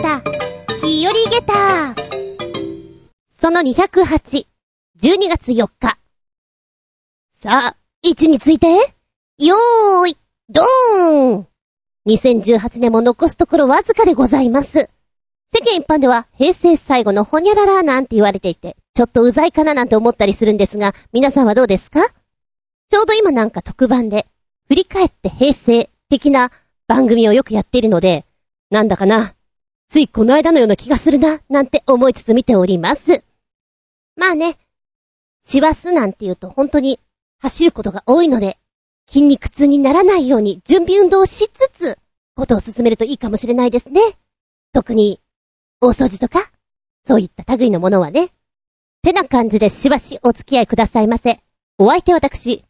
[0.00, 0.20] た、
[0.80, 1.94] 日和ゲタ
[3.30, 4.46] その208、
[5.00, 5.98] 12月4日。
[7.32, 8.66] さあ、位置について、
[9.38, 10.16] よーい、
[10.48, 11.46] ドーン
[12.08, 14.88] !2018 年も残すところわずかでございます。
[15.52, 22.00] 世間一般では平成最後のホニャララなんて言われていて、ちょっとうざいかななんて思ったりするんですが、皆さんはどうですか？
[22.88, 24.26] ちょうど今なんか特番で、
[24.68, 26.50] 振り返って平成的な
[26.86, 28.24] 番組をよくやっているので、
[28.70, 29.34] なんだかな、
[29.88, 33.24] ついこの間のような気がするな、なんて思いつつ見ております。
[34.16, 34.58] まあね、
[35.42, 37.00] 師走なんて言うと本当に
[37.38, 38.58] 走ることが多いので、
[39.08, 41.98] 筋肉痛にならないように準備運動をしつつ、
[42.36, 44.00] ことを進めるといいかもしれないですね。
[44.74, 45.20] 特に、
[45.80, 46.50] 大掃除とか、
[47.06, 48.28] そういった類のものはね。
[49.02, 51.40] てな感じでしばしお付き合いくださいませ。
[51.78, 52.64] お相手私、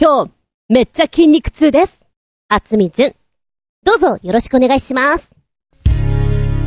[0.00, 0.32] 今日、
[0.68, 2.06] めっちゃ筋肉痛です。
[2.48, 3.14] あつみじゅん。
[3.82, 5.35] どうぞよろしくお願いします。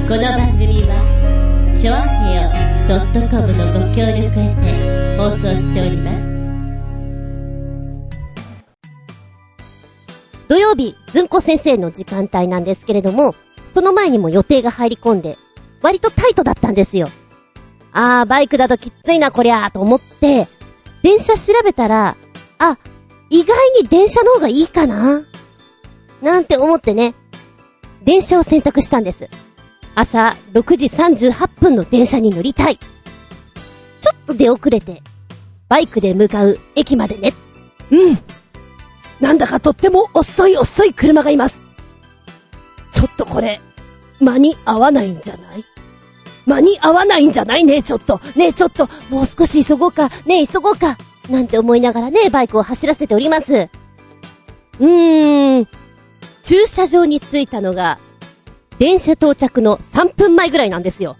[0.10, 2.50] この番組は、ちょあへよ
[3.30, 6.28] .com のご協力へて放送しております。
[10.48, 13.36] 土曜日、ずんこ先生の時間帯なんですけれども、
[13.72, 15.38] その前にも予定が入り込んで、
[15.84, 17.08] 割とタイトだったんですよ。
[17.92, 20.48] あー、バイクだときついな、こりゃーと思って、
[21.04, 22.18] 電車調べたら、
[22.58, 22.80] あ、
[23.30, 25.22] 意外に電車の方がいいかな
[26.24, 27.14] なんて思ってね、
[28.02, 29.30] 電車を選択したんです。
[30.00, 32.78] 朝6時38分の電車に乗りたい。
[32.78, 35.04] ちょっと出遅れて、
[35.68, 37.34] バイクで向かう駅までね。
[37.92, 38.18] うん。
[39.20, 41.62] なんだかとっても遅い遅い車がいます。
[42.94, 43.60] ちょっとこれ、
[44.22, 45.66] 間に合わないんじゃない？
[46.46, 47.66] 間に合わないんじゃない？
[47.66, 48.22] ねちょっと。
[48.38, 50.08] ねちょっと、もう少し急ごうか。
[50.26, 50.98] ね急ごうか。
[51.30, 53.54] なんて思いながらね、バイクを走らせております。
[53.54, 55.68] うーん。
[56.42, 58.00] 駐車場に着いたのが、
[58.80, 61.18] 電車到着の3分前ぐらいなんですよ。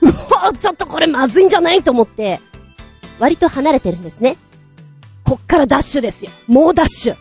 [0.00, 2.40] うわちょっとこれまずいんじゃないと思って、
[3.18, 4.36] 割と離れてるんですね。
[5.22, 6.30] こっからダッシュですよ。
[6.46, 7.16] もうダッシュ。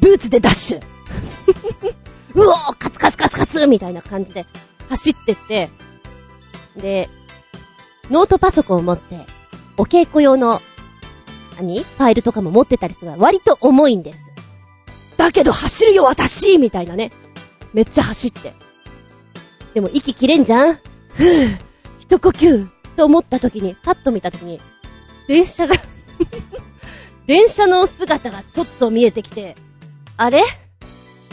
[0.00, 0.78] ブーツでダッシュ。
[2.34, 4.46] うおーカツカツカツカツみたいな感じで
[4.88, 5.70] 走ってって、
[6.76, 7.10] で、
[8.10, 9.26] ノートパソコンを持って、
[9.76, 10.62] お稽古用の
[11.56, 11.80] 何？
[11.80, 14.30] ファイルとかも持ってたりする割と重いんです。
[15.16, 17.10] だけど走るよ私みたいなね。
[17.74, 18.67] めっちゃ走って。
[19.74, 20.74] でも息切れんじゃん？
[20.74, 21.58] ふぅ、
[22.00, 24.60] 一呼吸と思った時に、パッと見た時に、
[25.28, 25.74] 電車が
[27.26, 29.56] 電車の姿がちょっと見えてきて、
[30.16, 30.42] あれ？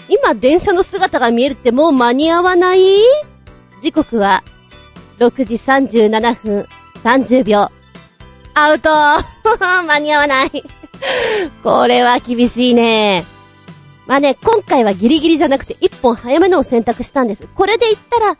[0.07, 2.97] 今電車の姿が見えるってもう間に合わない？
[3.81, 4.43] 時刻は、
[5.19, 6.67] 6時37分
[7.03, 7.69] 30秒。
[8.53, 8.89] アウト。
[9.59, 10.51] 間に合わない。
[11.63, 13.25] これは厳しいね。
[14.07, 17.47] まあね、今回はギリギリじゃなくて一本早めのを選択したんです。
[17.55, 18.33] これで行ったら、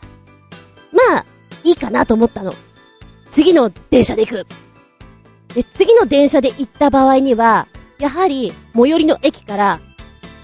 [0.92, 1.26] まあ、
[1.64, 2.52] いいかなと思ったの。
[3.30, 4.46] 次の電車で行く。
[5.54, 7.66] で、次の電車で行った場合には、
[7.98, 9.80] やはり、最寄りの駅から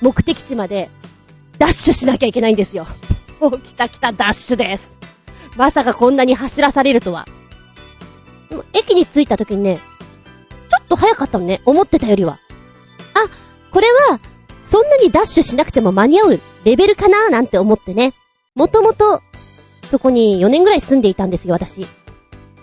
[0.01, 0.91] 目的地まで
[1.59, 2.87] ダッシュしなきゃいけないんですよ。
[3.41, 4.99] お、来た来たダッシュです。
[5.57, 7.29] まさかこんなに走らされるとは。
[8.49, 9.79] でも駅に着いた時にね、
[10.69, 12.39] ちょっと早かったのね、思ってたよりは。
[13.15, 13.29] あ、
[13.71, 14.19] これは、
[14.63, 18.15] そんなにダッシュしなくても間に合うレベルかななんて思ってね。
[18.55, 19.21] もともと、
[19.85, 21.87] そこに4年ぐらい住んでいたんですよ、私。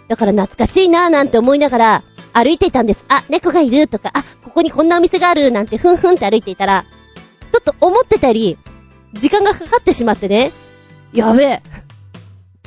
[0.08, 3.06] だから懐かしいなーなんて思いながら、歩いていたんです。
[3.10, 6.86] あ、猫がいるとか、あ、ここにこんなお店があるなんてふんふんって歩いていたら、
[7.52, 8.58] ちょっと思ってたより、
[9.14, 10.52] 時間がかかってしまってね。
[11.14, 11.64] やべえ。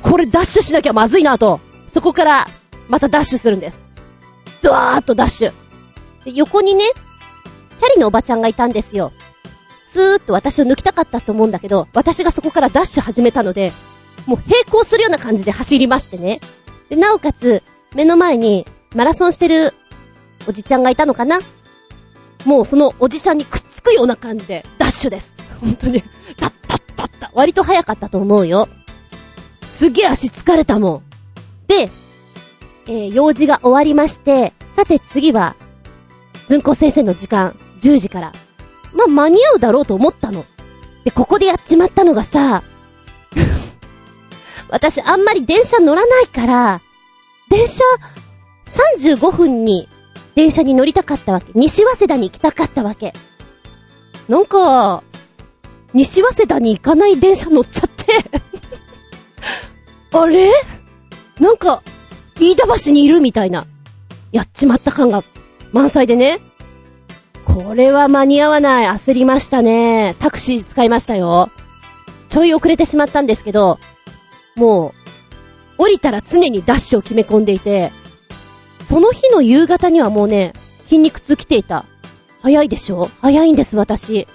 [0.01, 2.47] これダッシュしなきゃまずいなと、そこから
[2.89, 3.81] またダッシュするんです。
[4.61, 5.53] ドワーっとダッシュ。
[6.25, 6.85] で、横にね、
[7.83, 9.11] チャリのおばちゃんがいたんですよ。
[9.81, 13.73] スーッと私を抜きたかったと思うんだけど、私がそこからダッシュ始めたので、
[14.25, 16.39] もう並行するような感じで走りましてね。
[16.87, 17.61] で、なおかつ、
[17.93, 19.73] 目の前にマラソンしてる
[20.47, 21.41] おじちゃんがいたのかな？
[22.45, 25.35] もうそのおじさんにくっつくような感じで、ダッシュです。
[25.59, 26.01] 本当に、
[26.37, 27.31] タッタッタッタ。
[27.33, 28.69] 割と早かったと思うよ。
[29.67, 31.03] すげえ足疲れたもん。
[31.67, 31.89] で、
[32.85, 35.57] えー、用事が終わりまして、さて次は、
[36.47, 38.31] ずんこ先生の時間、10時から。
[38.93, 40.45] まあ、間に合うだろうと思ったの。
[41.03, 42.63] で、ここでやっちまったのがさ、
[44.69, 46.81] 私あんまり電車乗らないから、
[47.49, 47.83] 電車、
[48.65, 49.87] 35分に
[50.35, 51.51] 電車に乗りたかったわけ。
[51.53, 53.13] 西早稲田に行きたかったわけ。
[54.27, 55.03] なんか、
[55.93, 58.05] 西早稲田に行かない電車乗っちゃって
[60.17, 60.51] あれ？
[61.39, 61.83] なんか、
[62.39, 63.67] 飯田橋にいるみたいな。
[64.31, 65.23] やっちまった感が
[65.71, 66.39] 満載でね。
[67.53, 68.87] これは間に合わない。
[68.87, 70.15] 焦りましたね。
[70.19, 71.51] タクシー使いましたよ。
[72.27, 73.79] ちょい遅れてしまったんですけど、
[74.55, 74.93] も
[75.77, 77.91] う、降りたら常にダッシュを決め込んでいて、
[78.79, 80.53] その日の夕方にはもうね、
[80.85, 81.85] 筋肉痛来ていた。
[82.41, 83.09] 早いでしょ？
[83.21, 84.27] 早いんです、私。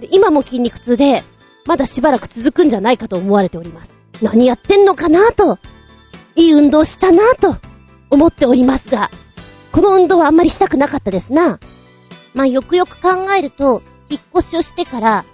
[0.00, 1.22] で今も筋肉痛で、
[1.66, 4.00] まだしばらく続くんじゃないかと思われております。
[4.20, 5.58] 何やってんのかなと、
[6.34, 7.56] いい運動したなと、
[8.10, 9.10] 思っておりますが、
[9.72, 11.58] この運動はあんまりしたくなかったですな。
[12.36, 15.24] まあ、よくよく考えると、引っ越しをしてから、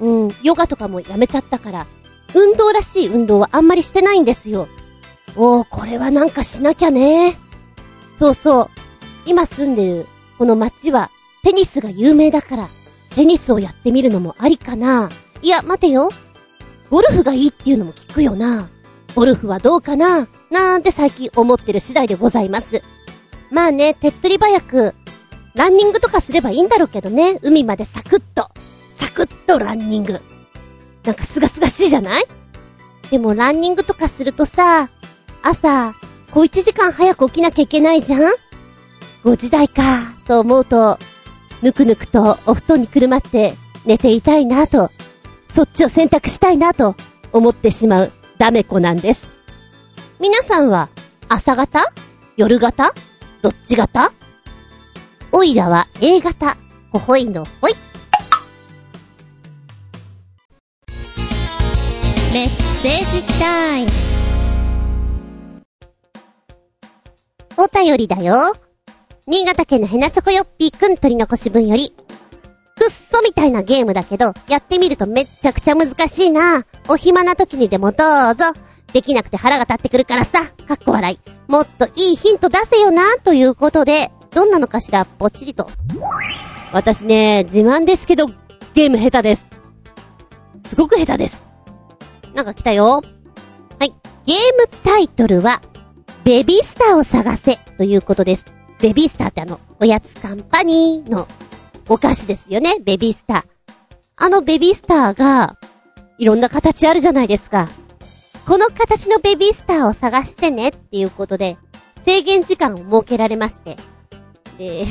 [0.00, 1.86] うん、ヨガとかもやめちゃったから、
[2.34, 4.66] 運動らしい運動はあんまりしてないんですよ。
[5.36, 7.36] おー、これはなんかしなきゃね。
[8.18, 8.70] そうそう。
[9.26, 10.06] 今住んでる、
[10.38, 11.10] この街は、
[11.42, 12.68] テニスが有名だから、
[13.14, 15.10] テニスをやってみるのもありかな。
[15.42, 16.10] いや、待てよ。
[16.88, 18.70] ゴルフがいいっていうのも聞くよな。
[19.14, 22.82] ゴルフはどうかななんて最近思ってる次第でございます。
[23.50, 24.94] まあね、手っ取り早く、
[25.56, 27.38] ランニングとかすればいいんだろうけどね。
[27.40, 28.50] 海までサクッと、
[28.94, 30.20] サクッとランニング。
[31.02, 32.24] なんかすがすがしいじゃない？
[33.10, 34.90] でもランニングとかするとさ、
[35.42, 35.94] 朝、
[36.30, 38.34] 小一時間早く起きなきゃいけないじゃん
[39.24, 40.98] ?5 時台か、と思うと、
[41.62, 43.54] ぬくぬくとお布団にくるまって
[43.86, 44.90] 寝ていたいなと、
[45.48, 46.96] そっちを選択したいなと
[47.32, 49.26] 思ってしまうダメ子なんです。
[50.20, 50.90] 皆さんは
[51.28, 51.80] 朝型？
[52.36, 52.92] 夜型？
[53.40, 54.12] どっち型？
[55.38, 56.56] おいらは A 型、
[56.90, 57.74] ほほいのほい。
[62.32, 63.90] メッセージタイム。
[67.58, 68.34] お便りだよ。
[69.26, 71.90] 新潟県のヘナチョコヨッピーくん取り残し分より。
[71.90, 76.64] くっそみたいなゲームだけど、やってみるとめっちゃくちゃ難しいな。
[76.88, 78.46] お暇な時にでもどうぞ。
[78.94, 80.46] できなくて腹が立ってくるからさ。
[80.66, 81.52] かっこ笑い。
[81.52, 85.66] もっといいヒント出せよな、ということで、どんなのかしら、ぽちりと。
[86.70, 88.26] 私ね、自慢ですけど、
[88.74, 89.46] ゲーム下手です。
[90.62, 91.50] すごく下手です。
[92.34, 93.00] なんか来たよ。
[93.78, 93.94] はい。
[94.26, 95.62] ゲームタイトルは、
[96.22, 98.44] ベビースターを探せということです。
[98.78, 101.26] ベビースターってあの、おやつカンパニーの
[101.88, 103.44] お菓子ですよね、ベビースター。
[104.16, 105.56] あのベビースターが、
[106.18, 107.70] いろんな形あるじゃないですか。
[108.46, 111.56] この形のベビースターを探してねっていうことで、
[112.04, 113.76] 制限時間を設けられまして。
[114.58, 114.86] で、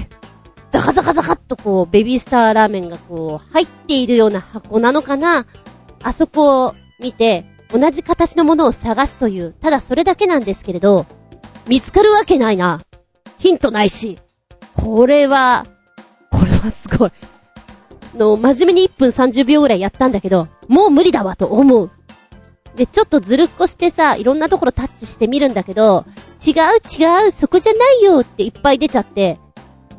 [0.71, 5.45] ザカザカザカっとこう、ベビースターラーメンがこう、入っているような箱なのかな？
[6.03, 11.05] あそこを見て、同じ形のものを探すという、ただそれだけなんですけれど、
[11.67, 12.81] 見つかるわけないな。
[13.39, 14.19] ヒントないし。
[14.75, 15.65] これは、
[16.31, 17.11] これはすごい。
[18.15, 21.91] の、真面目に1分30秒ぐらいやったんだけど、もう無理だわと思う。
[22.75, 26.05] で、ちょっとずるっこしてさ、いろんなところタッチしてみるんだけど、
[26.45, 26.53] 違う
[27.01, 29.39] 違う、そこじゃないよっていっぱい出ちゃって、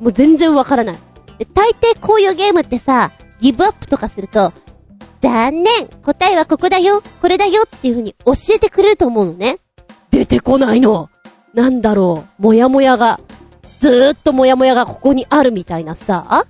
[0.01, 0.97] もう全然わからない。
[1.39, 4.53] で、大抵こういうゲームってさ、ギブアップとかすると、
[5.21, 9.59] 残念答えはここだよこれだよっていう風に教えてくれると思うのね。
[10.11, 11.11] 出てこないの
[11.53, 13.21] なんだろう、もやもやが。
[13.81, 16.47] ずーっともやもやがここにあるみたいなさ、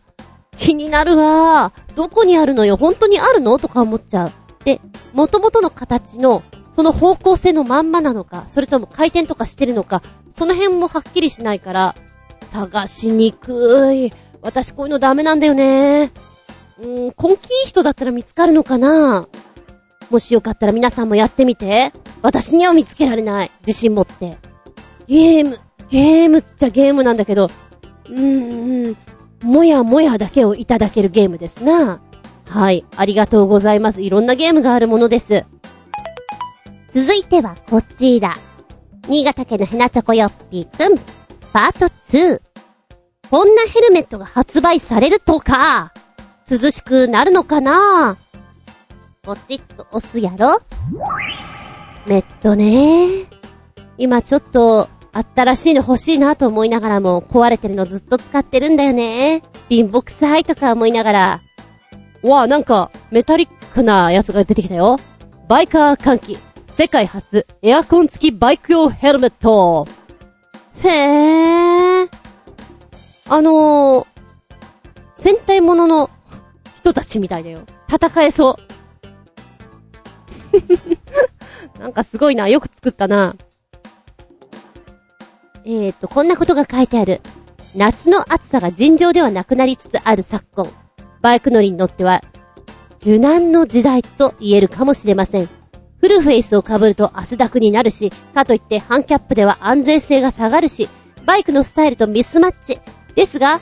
[0.56, 2.76] 気になるわどこにあるのよ？
[2.76, 3.58] 本当にあるの？
[3.58, 4.32] とか思っちゃう。
[4.64, 4.80] で、
[5.12, 11.94] 元々の形の、その方向性のまんまなのか、それとも回転とかしてるのか、その辺もはっきりしないから、
[12.56, 14.10] 探しにくい。
[14.40, 16.10] 私こういうのダメなんだよね。
[16.78, 19.28] うーん、根気いい人だったら見つかるのかな
[20.08, 21.92] もしよかったら皆さんもやってみて。
[22.22, 23.50] 私には見つけられない。
[23.66, 24.38] 自信持って。
[25.06, 27.50] ゲーム、ゲームっちゃゲームなんだけど、
[28.08, 28.96] うーん、
[29.42, 32.00] もやもやだけをいただけるゲームですな。
[32.48, 32.86] はい。
[32.96, 34.00] ありがとうございます。
[34.00, 35.44] いろんなゲームがあるものです。
[36.88, 38.34] 続いてはこちら。
[39.08, 40.96] 新潟県のヘナチョコヨッピーくん。
[41.52, 42.45] パート2。
[43.30, 45.92] こんなヘルメットが発売されるとか、
[46.48, 48.16] 涼しくなるのかな？
[49.22, 50.56] ポチッと押すやろ？
[52.06, 53.26] メットね
[53.98, 54.88] 今ちょっと、
[55.34, 59.42] 新しいの欲しいなと思いながらも、壊れてるのずっと使ってるんだよね。
[59.68, 61.42] 貧乏臭いとか思いながら、
[62.22, 64.98] わあ、なんか、メタリックなやつが出てきたよ。
[65.48, 66.38] バイカー換気。
[66.76, 69.88] 世界初、エアコン付きバイク用ヘルメット。
[70.82, 72.08] へえ。
[73.28, 74.06] あのー、
[75.16, 76.10] 戦隊ものの
[76.78, 77.60] 人たちみたいだよ。
[77.88, 78.66] 戦えそう。
[81.80, 82.48] なんかすごいな。
[82.48, 83.34] よく作ったな。
[85.64, 87.20] えーと、こんなことが書いてある。
[87.74, 90.70] 夏の暑さが尋常ではなくなりつつある昨今。
[91.20, 92.22] バイク乗りに乗っては、
[92.98, 95.48] 受難の時代と言えるかもしれません。
[95.98, 100.88] フルフェイスを被ると汗だくになるし、かといってハンキャップでは安全性が下がるし、
[101.24, 102.78] バイクのスタイルとミスマッチ。
[103.16, 103.60] ですが、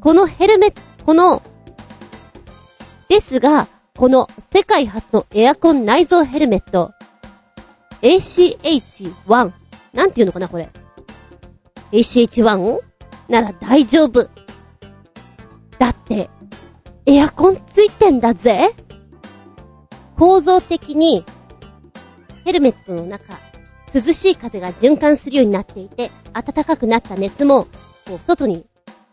[0.00, 1.42] このヘルメット、この、
[3.08, 3.66] ですが、
[3.98, 6.92] この世界初のエアコン内蔵ヘルメット、
[8.00, 9.52] ACH1。
[9.92, 10.70] なんていうのかな、これ。
[11.90, 12.78] ACH1?
[13.28, 14.30] なら大丈夫。
[15.80, 16.30] だって、
[17.04, 18.70] エアコンついてんだぜ。
[20.16, 21.24] 構造的に、
[22.44, 23.34] ヘルメットの中、
[23.92, 27.64] 涼しい風が循環するようになっていて、暖かくなった熱も、
[28.06, 28.64] こう、外に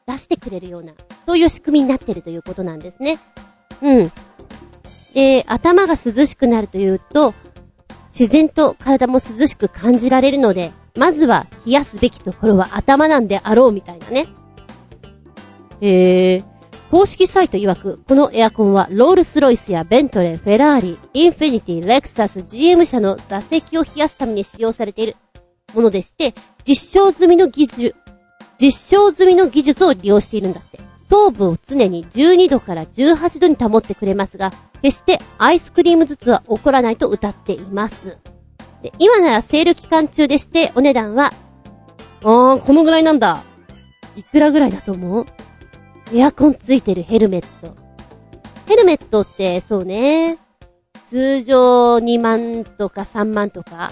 [0.10, 0.94] 出してくれるような、
[1.26, 3.20] そういう仕組みになってるということなんですね。
[3.84, 4.12] うん。
[5.14, 7.34] で、頭が涼しくなるというと、
[8.08, 14.28] 自然と体も涼しく感じられるので、まずは冷やすべきところは頭なんであろうみたいなね。
[15.82, 16.44] へー。
[16.90, 25.16] 公式サイト曰く、このエアコンはロールスロイスやベントレー、フェラーリ、インフィニティ、レクサス、GM 車の座席を冷やすために使用されている
[25.76, 26.34] ものでして、
[26.68, 27.96] 実証済みの技術、
[28.62, 30.80] 実証済みの技術を利用しているんだって。
[31.10, 34.52] 頭部を常に12度から18度に保ってくれますが、
[34.84, 38.20] 決してアイスクリームずつは起こらないと歌っています。
[38.84, 41.34] で、今ならセール期間中でして、お値段は、
[42.22, 43.42] あー、このぐらいなんだ。
[44.16, 45.26] いくらぐらいだと思う？
[46.14, 47.76] エアコンついてるヘルメット。
[48.68, 50.38] ヘルメットって、そうね。
[51.08, 53.92] 通常2万とか3万とか。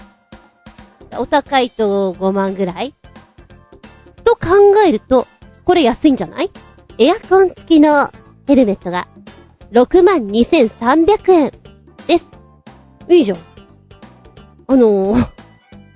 [1.16, 2.94] お高いと5万ぐらい
[4.28, 5.26] と考えると、
[5.64, 6.50] これ安いんじゃない？
[6.98, 8.10] エアコン付きの
[8.46, 9.08] ヘルメットが
[9.72, 11.52] 62,300円
[12.06, 12.30] です。
[13.08, 13.38] いいじゃん。
[14.66, 15.30] あのー、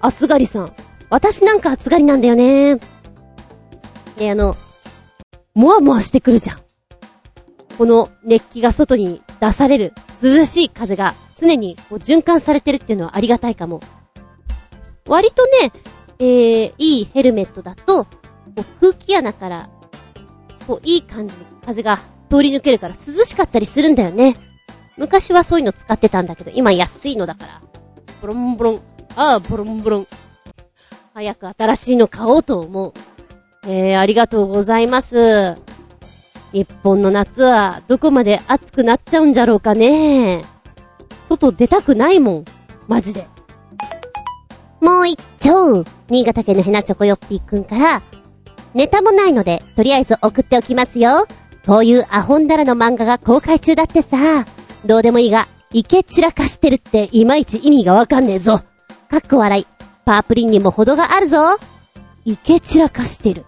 [0.00, 0.74] 暑がりさん。
[1.10, 2.78] 私なんか暑がりなんだよね。
[4.16, 4.56] で、あの、
[5.54, 6.58] もわもわしてくるじゃん。
[7.76, 13.80] この熱気が外に出される涼しい風が常にこう循環されてるっていうのはありがたいかも。
[15.06, 15.72] 割とね、
[16.18, 18.06] えー、いいヘルメットだと、
[18.56, 19.68] こう空気穴から、
[20.66, 21.98] こういい感じに風が
[22.30, 24.36] 通り抜けるから涼しかったりするんだよね。
[24.96, 27.62] 昔はそういうの使ってたんだけど、今安いのだから。
[28.20, 28.80] ボロンボロン。
[29.16, 30.06] ああ、ボロンボロン。
[31.14, 32.92] 早く新しいの買おうと思う。
[33.66, 35.56] えー、ありがとうございます。
[36.52, 40.42] 日本の夏はどこまで暑くなっちゃうんじゃろうかね。
[41.28, 42.44] 外出たくないもん。
[42.88, 43.26] マジで。
[44.80, 48.02] もう一丁、新潟県のヘナチョコヨッピーくんから、
[48.74, 51.26] ネタもないので、とりあえず送っておきますよ。
[51.66, 54.44] こういうアホンダラの漫画が公開中だってさ、
[54.84, 58.60] どうでもいいが、イケ散らかしてるっていまいち意味がわかんねえぞ。
[59.08, 59.66] かっこ笑い。
[60.04, 61.38] パープリンにも程があるぞ。
[62.24, 63.46] イケ散らかしてる。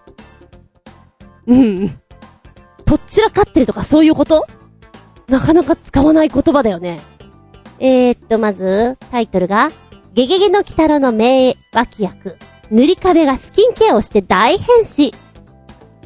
[1.47, 1.89] うん。
[2.85, 4.45] とっちらかってるとかそういうこと？
[5.27, 6.99] なかなか使わない言葉だよね。
[7.79, 9.71] えー、っと、まず、タイトルが、
[10.13, 12.37] ゲゲゲの鬼太郎の名脇役。
[12.71, 15.13] 塗り壁がスキンケアをして大変身。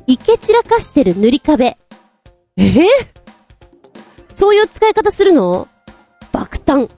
[0.08, 1.78] イケ散らかしてる塗り壁。
[2.58, 2.64] え？
[2.64, 2.88] ー、
[4.34, 5.68] そういう使い方するの？
[6.32, 6.90] 爆誕。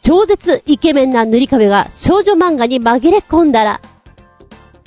[0.00, 3.80] 超絶イケメンな塗り壁が少女漫画に紛れ込んだら、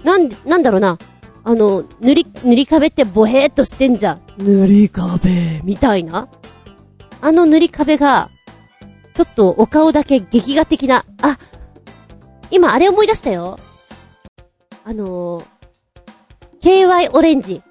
[0.03, 0.98] なん、なんだろうな。
[1.43, 4.22] あの、塗り、塗り壁ってボヘーっとしてんじゃん。
[4.38, 6.29] 塗り壁、みたいな。
[7.22, 8.29] あの塗り壁が、
[9.13, 11.38] ちょっとお顔だけ劇画的な、あ、
[12.50, 13.60] 今あれ思い出したよ。
[14.86, 15.48] あのー、
[16.62, 17.62] KY オレンジ。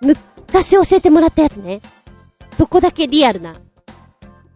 [0.00, 1.80] 昔教えてもらったやつね。
[2.52, 3.54] そこだけリアルな。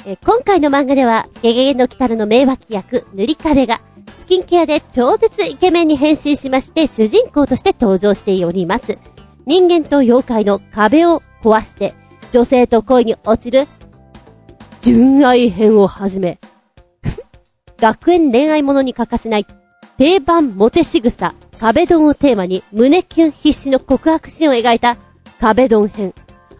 [0.07, 3.81] え今回の漫画では、ゲゲゲの鬼太郎の名脇役、塗り壁が、
[4.17, 8.99] スキンケアで超絶イケメンに変身しまして、主人公として登場しております。
[9.45, 11.95] 人間と妖怪の壁を壊して、
[12.33, 13.67] 女性と恋に落ちる、
[14.81, 16.39] 純愛編をはじめ、
[17.79, 19.47] 学園恋愛ものに欠かせない、
[19.99, 24.97] 定番モテ仕草、壁ドンをテーマに胸キュン必死の告白シーンを描いた
[25.41, 26.15] 壁ドン編。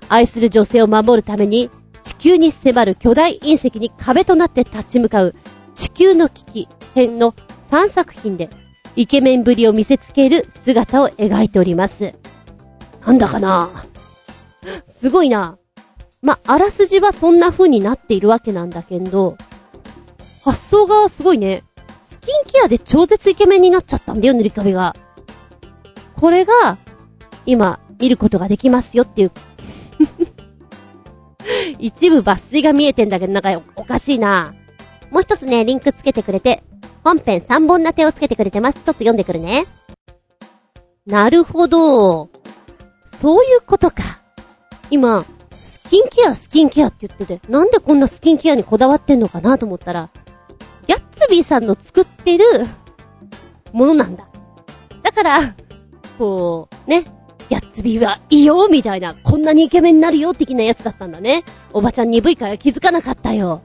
[0.09, 1.71] 愛する女性を守るために
[2.03, 5.37] 地球に迫る巨大隕石に壁となって立ち向かう
[5.73, 7.33] 地球の危機編の
[7.71, 8.51] 3作品で
[8.97, 12.15] イケメンぶりを見せつける姿を描いております。
[13.07, 13.71] なんだかな？
[14.85, 15.59] すごいな。
[16.23, 19.37] ま、あらすじはそんな風になっているわけなんだけど、
[20.45, 21.63] 発想がすごいね。
[22.09, 24.97] スキンケアで超絶イケメンになっちゃったんだよ、塗り壁が。
[26.17, 26.79] これが、
[27.45, 29.31] 今、見ることができますよっていう。
[31.79, 34.55] 一部抜粋が見えてんだけど、なんかおかしいな。
[35.11, 36.63] もう一つね、リンクつけてくれて、
[37.05, 38.77] 本編3本立てをつけてくれてます。
[38.77, 39.67] ちょっと読んでくるね。
[41.05, 42.31] なるほど。
[43.05, 44.23] そういうことか。
[44.91, 50.09] 今、スキンケア、スキンケアって言ってて、なんでこんなスキンケアにこだわってんのかなと思ったら、
[51.19, 52.45] ツビーさんの作ってる
[53.73, 54.29] ものなんだ。
[55.03, 55.55] だから、
[56.19, 57.05] こう、ね、
[57.49, 61.45] ギャッツビーはいいよみたいな、こんなにイケメンになるよ的なやつだったんだね。
[61.73, 63.63] おばちゃん鈍いから気づかなかったよ。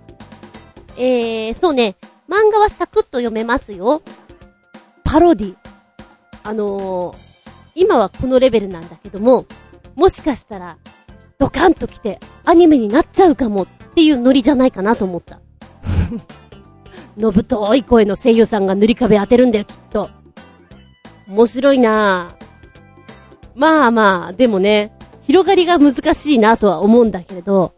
[0.98, 1.96] えー、そうね、
[2.30, 4.02] 漫画はサクッと読めますよ。
[5.04, 5.56] パロディ。
[6.44, 7.18] あのー、
[7.76, 9.46] 今はこのレベルなんだけども、
[9.96, 10.78] もしかしたら、
[11.38, 15.40] ドカンと来て、アニメになっちゃうかもっていうノリじゃないかなと思った。
[17.18, 20.10] のぶとい声の声優さんが塗り壁当てるんだよ、きっと。
[21.28, 22.36] 面白いな。
[23.56, 24.92] まあまあ、でもね、
[25.24, 27.74] 広がりが難しいなとは思うんだけれど、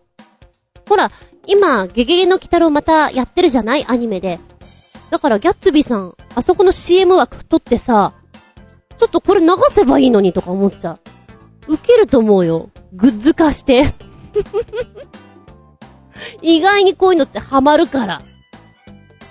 [0.88, 1.12] ほら、
[1.48, 3.86] 今、ゲゲゲの鬼太郎またやってるじゃない？
[3.88, 4.40] アニメで。
[5.12, 8.14] だからギャッツビーさん、あそこの CM 枠取ってさ、
[8.98, 10.98] ちょっとこれ流せばいいのにとか思っちゃ
[11.68, 11.74] う。
[11.74, 12.70] ウケると思うよ。
[12.94, 13.94] グッズ化して。
[16.42, 18.22] 意外にこういうのってハマるから。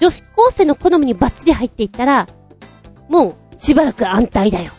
[0.01, 2.27] 女子高生の好みにバッチリ入っていったら、
[3.09, 4.73] もうしばらく安泰だよ。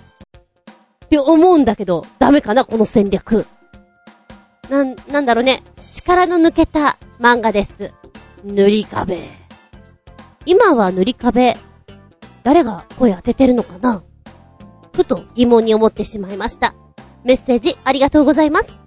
[1.05, 3.45] って思うんだけど、ダメかなこの戦略。
[4.69, 5.63] なん、なんだろうね。
[5.91, 7.93] 力の抜けた漫画です。
[8.43, 9.29] 塗り壁。
[10.45, 11.57] 今は塗り壁、
[12.43, 14.03] 誰が声当ててるのかな？
[14.93, 16.75] ふと疑問に思ってしまいました。
[17.23, 18.84] メッセージありがとうございます。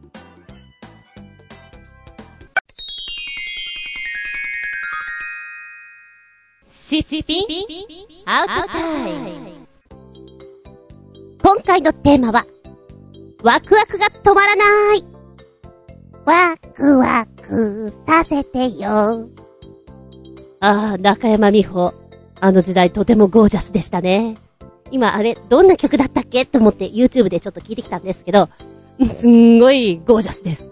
[6.88, 7.44] シシピン
[8.24, 9.66] アウトタイム
[11.42, 12.46] 今回のテーマは、
[13.42, 15.04] ワクワクが止まらない
[16.24, 19.28] ワクワクさせてよ。
[20.60, 21.92] ああ、中山美穂。
[22.40, 24.38] あの時代とてもゴージャスでしたね。
[24.90, 28.48] 今あれ、どんな曲だったっけと思って YouTube でちょっと聞いてきたんですけど、
[29.06, 30.70] すんごいゴージャスです。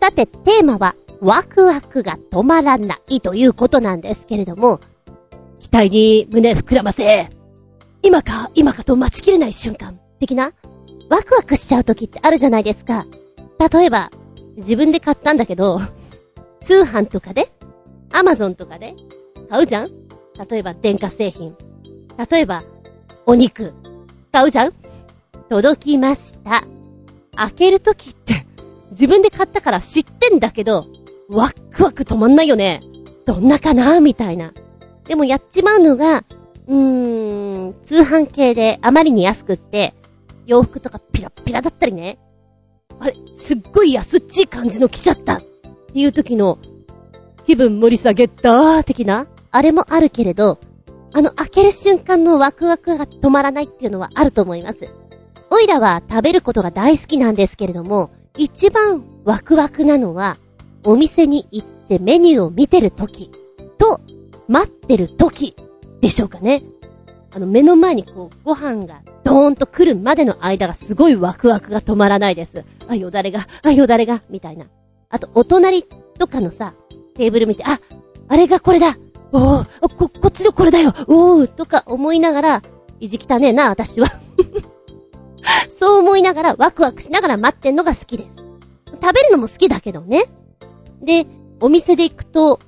[0.00, 4.80] さて、テーマは、ワクワクが止まらないということなんですけれども、
[5.60, 7.30] 期待に胸膨らませ、
[8.02, 10.52] 今か、今かと待ちきれない瞬間、的な、
[11.10, 13.06] ワクワクしちゃう時ってあるじゃないですか。
[13.72, 14.10] 例えば、
[14.56, 15.80] 自分で買ったんだけど、
[16.60, 17.52] 通販とかで、
[18.12, 18.94] アマゾンとかで、
[19.50, 19.90] 買うじゃん？
[20.48, 21.56] 例えば電化製品。
[22.30, 22.62] 例えば、
[23.26, 23.72] お肉。
[24.32, 24.72] 買うじゃん？
[25.48, 26.64] 届きました。
[27.36, 28.46] 開けるときって、
[28.90, 30.86] 自分で買ったから知ってんだけど、
[31.28, 32.82] ワックワク止まんないよね。
[33.24, 34.00] どんなかな？
[34.00, 34.52] みたいな。
[35.08, 36.24] でもやっちまうのが、
[36.68, 39.94] うーん、通販系であまりに安くって、
[40.46, 42.18] 洋服とかピラピラだったりね。
[43.00, 46.58] あれ、すっごい安っちい感じの来ちゃったっていう時の、
[47.46, 50.58] 気分盛り下げたー的な、あれもあるけれど、
[51.14, 54.90] あの開ける瞬間のワクワクが止まらないっていうのはあると思います。
[55.50, 60.36] オイラは食べることが大好きなんですけれども、一番ワクワクなのは、
[60.84, 63.30] お店に行ってメニューを見てる時
[63.78, 64.00] と、
[64.48, 65.54] 待ってる時
[66.00, 66.62] でしょうかね。
[67.30, 72.64] あの、目の前にこう、ご飯がドーンと来るまでの間がすごいワクワクが止まらないです。
[72.88, 74.66] あ、よだれが、あ、よだれが、みたいな。
[75.10, 76.74] あと、お隣とかのさ、
[77.14, 77.78] テーブル見て、あ、
[78.28, 78.96] あれがこれだ
[79.32, 82.62] おー、こ、こっちのこれだよおー、とか思いながら、
[83.00, 84.08] 意地汚ねえな、私は
[85.70, 88.30] そう思いながら、ワクワクしながら待ってんのが好きです。
[89.00, 90.24] 食べるのも好きだけどね。
[91.02, 91.26] で、
[91.60, 92.60] お店で行くと、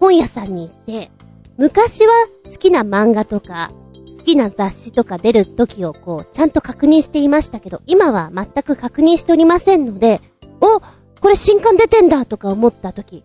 [0.00, 1.10] 本屋さんに行って、
[1.56, 2.12] 昔は
[2.44, 3.70] 好きな漫画とか、
[4.18, 10.20] 好きな雑誌とか出る時をこう、ちゃんと確認していましたけど、今は全く確認しておりませんので、
[10.60, 10.80] お
[11.20, 13.24] これ新刊出てんだとか思った時、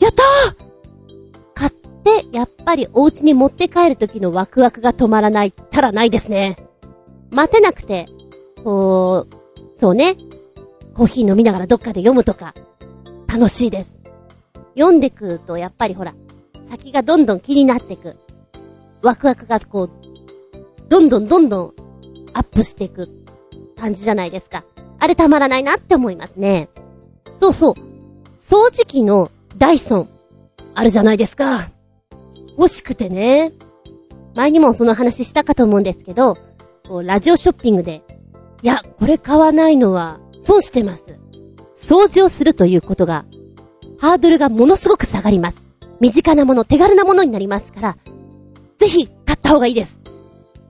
[0.00, 0.70] やったー
[1.54, 6.56] 買って、やっぱりお家に持って帰る時のワクワクが止まらないたらないですね。
[7.30, 8.06] 待てなくて、
[8.64, 10.16] こう、そうね、
[10.94, 12.54] コーヒー飲みながらどっかで読むとか、
[13.28, 13.99] 楽しいです。
[14.74, 16.14] 読んでくとやっぱりほら、
[16.68, 18.16] 先がどんどん気になってく。
[19.02, 19.90] ワクワクがこう、
[20.88, 21.72] どんどんどんどん
[22.34, 23.08] アップしていく
[23.76, 24.64] 感じじゃないですか。
[24.98, 26.68] あれたまらないなって思いますね。
[27.38, 27.74] そうそう。
[28.38, 30.08] 掃除機のダイソン、
[30.74, 31.68] あるじゃないですか。
[32.56, 33.52] 欲しくてね。
[34.34, 36.36] 前にもその話したかと思うんですけど、
[36.86, 38.02] こうラジオショッピングで、
[38.62, 41.18] いや、これ買わないのは損してます。
[41.74, 43.24] 掃除をするということが、
[44.00, 45.58] ハードルがものすごく下がります。
[46.00, 47.96] 身近なもの、手軽なものになりますから、
[48.78, 50.00] ぜひ買った方がいいです。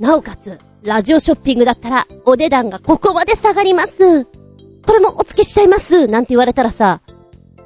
[0.00, 4.24] なおかつ、ラジオショッピングだったら、お値段がここまで下がります。
[4.24, 6.08] これもお付けしちゃいます。
[6.08, 7.02] なんて言われたらさ、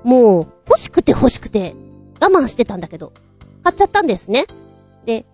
[0.03, 1.74] もう、欲しくて欲しくて、
[2.20, 3.14] 我慢してたんだけど、
[3.62, 4.44] 買っちゃったんですね。
[5.07, 5.24] で、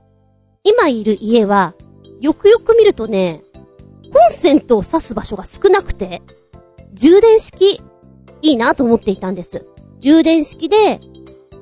[0.62, 1.74] 今いる家は、
[2.20, 3.42] よくよく見るとね、
[4.12, 6.22] コンセントを挿す場所が少なくて、
[6.92, 7.82] 充電式、
[8.42, 9.66] いいなと思っていたんです。
[10.00, 11.00] 充電式で、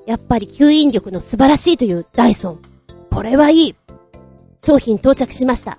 [0.06, 2.62] やっぱり吸引力の素晴らしいというダイソン。
[3.10, 3.74] これはいい。
[4.64, 5.78] 商品到着しました。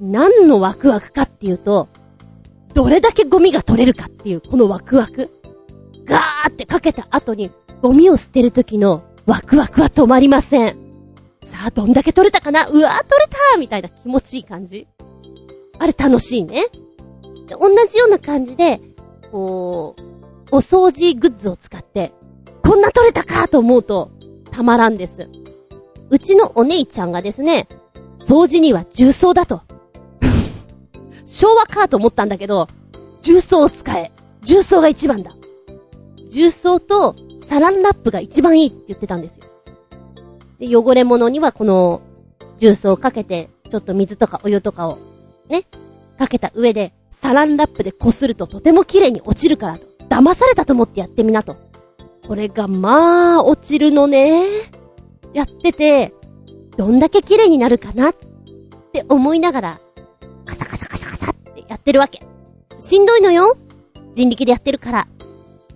[0.00, 1.88] 何のワクワクかっていうと、
[2.74, 5.30] どれだけゴミが取れるかっていう、このワクワク。
[6.04, 7.50] ガーってかけた後に、
[7.82, 10.76] ゴミを捨てる時のワクワクは止まりません。
[11.42, 12.66] さあ、どんだけ取れたかな？
[12.66, 14.86] うわー取れたみたいな気持ちいい感じ
[15.78, 16.66] あれ楽しいね。
[17.46, 18.80] で、同じような感じで、
[19.30, 20.02] こう、
[20.50, 22.12] お掃除グッズを使って、
[22.62, 24.10] こんな取れたかと思うと、
[24.50, 25.28] たまらんです。
[26.10, 27.68] うちのお姉ちゃんがですね、
[28.18, 29.62] 掃除には重曹だと。
[31.24, 32.68] 昭和かと思ったんだけど、
[33.22, 34.12] 重曹を使え。
[34.42, 35.36] 重曹が一番だ。
[36.28, 39.44] 重曹とサランラップが一番いいって言ってたんですよ。
[40.58, 42.00] で、汚れ物にはこの
[42.58, 44.98] 重曹をかけて、ちょっと水とかお湯とかを、
[45.48, 45.66] ね、
[46.18, 49.95] かけた上で、サランラップで擦るととても綺麗に落ちるからと。
[50.08, 51.56] 騙されたと思ってやってみなと。
[52.26, 54.44] これがまあ、落ちるのね。
[55.32, 56.12] やってて、
[56.76, 58.14] どんだけ綺麗になるかなっ
[58.92, 59.80] て思いながら、
[60.44, 62.20] カサカサカサカサってやってるわけ。
[62.78, 63.56] しんどいのよ
[64.14, 65.08] 人力でやってるから。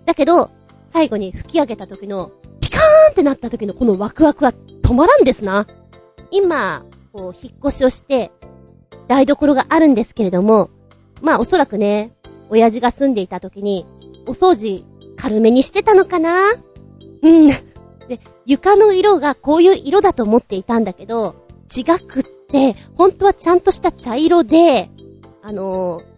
[0.05, 0.49] だけど、
[0.87, 5.67] 最後に吹き上げた時の、ピカーンってなった時のこのワクワクは止まらんですな。
[6.31, 8.31] 今、こう、引っ越しをして、
[9.07, 10.69] 台所があるんですけれども、
[11.21, 12.13] まあおそらくね、
[12.49, 13.85] 親父が住んでいた時に、
[14.25, 16.51] お掃除軽めにしてたのかな？
[17.21, 17.47] うん。
[17.47, 21.35] で、床の色がこういう色だと思っていたんだけど、
[21.75, 24.89] 違くって、本当はちゃんとした茶色で、
[25.41, 26.11] あのー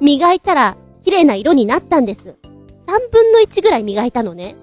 [0.00, 2.36] 磨いたら綺麗な色になったんです。
[2.86, 4.56] 3分の1ぐらい磨いたのね。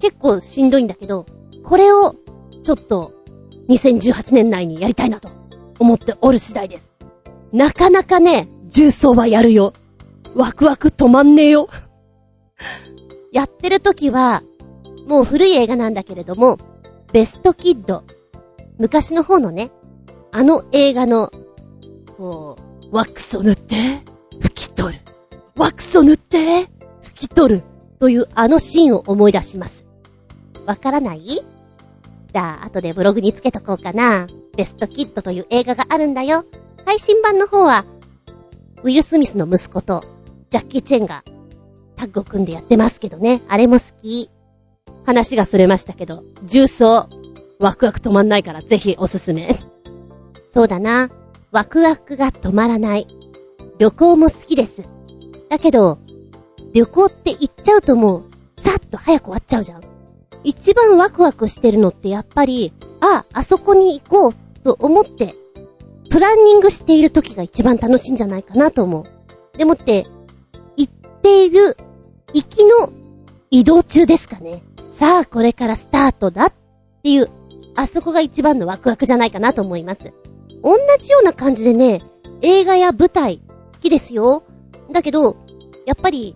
[0.00, 1.26] 結構しんどいんだけど、
[1.64, 2.14] これを、
[2.62, 3.12] ちょっと、
[3.68, 5.30] 2018年内にやりたいなと、
[5.78, 6.92] 思っておる次第です。
[7.52, 9.72] なかなかね、重曹はやるよ。
[10.34, 11.68] ワクワク止まんねえよ。
[13.32, 14.42] やってる時は、
[15.06, 16.58] もう古い映画なんだけれども、
[17.12, 18.04] ベストキッド。
[18.78, 19.70] 昔の方のね、
[20.30, 21.30] あの映画の、
[22.16, 22.56] こ
[22.90, 23.76] う、ワックスを塗って、
[24.40, 25.00] 拭き取る。
[25.56, 26.66] ワックスを塗って、
[27.02, 27.62] 拭き取る。
[27.98, 29.84] というあのシーンを思い出します。
[30.66, 31.20] わからない？
[31.20, 34.28] じゃあ、後でブログにつけとこうかな。
[34.56, 36.44] ベストキッドという映画があるんだよ。
[36.86, 37.84] 最新版の方は、
[38.82, 40.04] ウィル・スミスの息子と、
[40.50, 41.24] ジャッキー・チェンが、
[41.96, 43.42] タッグを組んでやってますけどね。
[43.48, 44.30] あれも好き。
[45.04, 47.08] 話がそれましたけど、重曹、
[47.58, 49.56] ワクワク止まんないからぜひおすすめ。
[50.50, 51.10] そうだな。
[51.50, 53.06] ワクワクが止まらない。
[53.78, 54.84] 旅行も好きです。
[55.48, 55.98] だけど、
[56.72, 59.82] 旅行って行っちゃうともう、さっと早く終わっちゃうじゃん。
[60.44, 64.34] 一番ワクワクしてるのってやっぱり、あ、あそこに行こう
[64.64, 65.34] と思って、
[66.10, 69.58] プランニングしている時が一番楽しいんじゃないかなと思う。
[69.58, 70.06] でもって、
[71.28, 71.76] ている、
[72.32, 72.90] 行きの
[73.50, 74.62] 移動中ですかね。
[74.92, 76.52] さあ、これからスタートだっ
[77.02, 77.28] ていう、
[77.76, 80.14] あそこが一番のワクワクじゃないかなと思います。
[80.62, 82.02] 同じような感じでね、
[82.40, 83.42] 映画や舞台、
[83.74, 84.42] 好きですよ。
[84.90, 85.36] だけど、
[85.84, 86.34] やっぱり、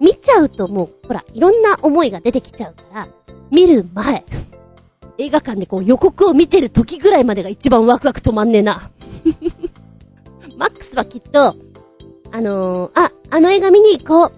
[0.00, 3.08] 見ちゃうともう、ほら、いろんな思いが出てきちゃうから、
[3.52, 4.24] 見る前、
[5.18, 8.90] 映画館でこう予告を見てる時ぐらいまでが一番ワクワク止まんねえな。
[10.58, 11.54] マックスはきっと、
[12.32, 14.32] あのー、あ、あの映画見に行こう、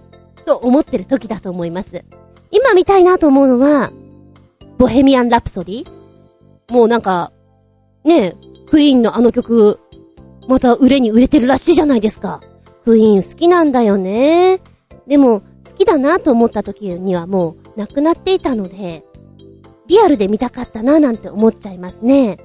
[0.45, 2.03] と思ってる時だと思います。
[2.51, 3.91] 今見たいなと思うのは、
[4.77, 5.87] ボヘミアン・ラプソディ
[6.69, 7.31] もうなんか、
[8.03, 8.35] ねえ、
[8.69, 9.79] クイーンのあの曲、
[10.47, 12.41] また売れに売れてるらしいじゃないですか。
[12.85, 14.61] クイーン好きなんだよね。
[15.07, 19.03] でも、好きだなと思った時にはもう亡くなっていたので、
[19.87, 22.37] リアルで見たかったななんて思っちゃいますね。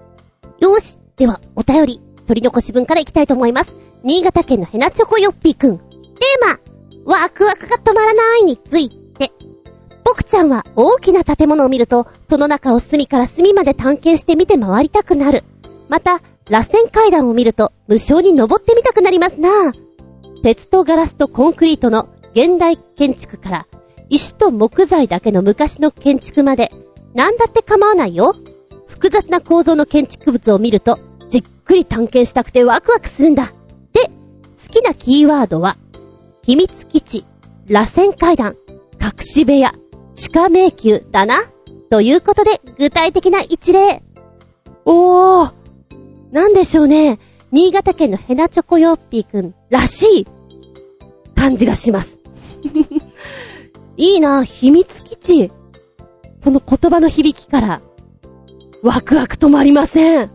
[0.58, 3.72] よしでは、お便り、取り残し分からいきたいと思います。
[4.02, 5.91] 新潟県のヘナチョコヨッピーくん。
[6.22, 9.32] テーマ、ワクワクが止まらないについて。
[10.04, 15.42] 僕ちゃんは大きな建物を見ると、その中を隅から隅まで探検して見て回りたくなる。
[15.88, 19.72] また、螺旋階段を見ると、無償に登ってみたくなりますな
[20.44, 23.66] 鉄とガラスとコンクリートの現代建築から、
[24.08, 26.70] 石と木材だけの昔の建築まで、
[27.14, 28.36] なんだって構わないよ。
[28.86, 33.52] 複雑な構造の建築物を見ると、じっくり探検したくてワクワクするんだ。
[33.92, 35.76] で、好きなキーワードは、
[36.44, 37.24] 秘密基地、
[37.68, 38.56] 螺旋階段、
[39.00, 39.72] 隠し部屋、
[40.14, 41.36] 地下迷宮だな。
[41.88, 44.02] ということで、具体的な一例。
[44.84, 45.52] おー、
[46.32, 47.18] なんでしょうね。
[47.52, 50.26] 新潟県のヘナチョコヨッピーくんらしい
[51.36, 52.18] 感じがします。
[53.96, 55.52] いいな、秘密基地。
[56.38, 57.82] その言葉の響きから、
[58.82, 60.30] ワクワク止まりません。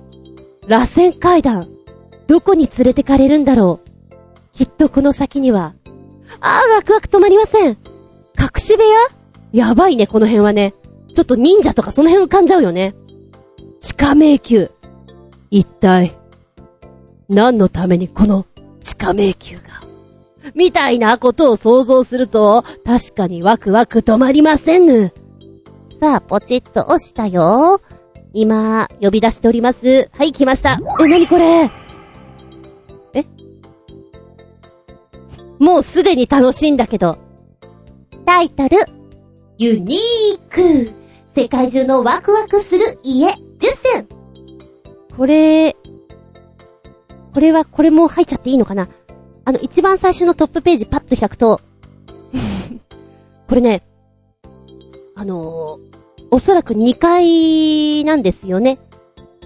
[0.68, 1.70] 螺旋階段、
[2.28, 3.88] どこに連れてかれるんだろう。
[4.54, 5.74] きっとこの先には、
[6.42, 7.70] ああ、ワクワク止まりません。
[7.70, 7.78] 隠
[8.58, 8.90] し部屋？
[9.68, 10.74] やばいね、この辺はね。
[11.14, 12.94] ちょっと忍者とかその辺浮かんじゃうよね。
[13.80, 14.70] 地下迷宮。
[15.50, 16.16] 一体、
[17.30, 18.46] 何のためにこの
[18.84, 19.68] 地下迷宮が？
[20.54, 25.14] みたいなことを想像すると、確かにワクワク止まりませんぬ。
[26.00, 27.82] さあ、ポチッと押したよ。
[28.34, 30.10] 今、呼び出しております。
[30.14, 30.80] はい、来ました。
[31.02, 31.72] え、なにこれ？
[35.60, 37.18] もうすでに楽しいんだけど。
[38.26, 38.78] タイトル、
[39.58, 40.92] ユニーク。
[41.34, 43.28] 世界中のワクワクする家。
[43.28, 43.36] 10
[43.94, 44.08] 選
[45.16, 45.76] これ、
[47.34, 48.88] これは、これも入っちゃっていいのかな？
[49.46, 51.62] あの、一番最初のトップページパッと開くと、
[53.48, 53.84] これね、
[55.16, 55.98] あのー
[56.30, 58.80] おそらく2階なんですよね。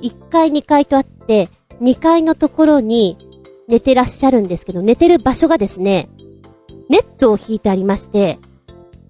[0.01, 1.49] 1階2階とあって、
[1.81, 3.17] 2階のところに
[3.71, 6.09] 寝てらっしゃるんですけど、寝てる場所がですね、
[6.89, 8.37] ネットを引いてありまして、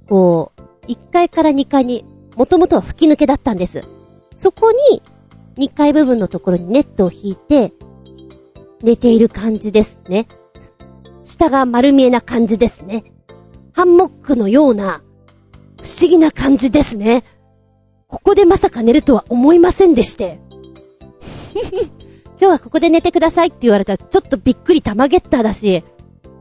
[0.08, 3.84] こう、1階から2階に、もともとは吹き抜けだったんです。
[4.36, 5.02] そこに、
[5.58, 7.74] 2階部分のところにネットを引いて、
[8.84, 10.28] 寝ている感じですね。
[11.24, 13.04] 下が丸見えな感じですね。
[13.74, 15.02] ハンモックのような、
[15.82, 17.24] 不思議な感じですね。
[18.08, 20.40] ここでまさか寝るとは思いませんでして。
[22.42, 25.84] 今日はここで寝てくださいって言われたらちょっとびっくり玉ゲッターだし、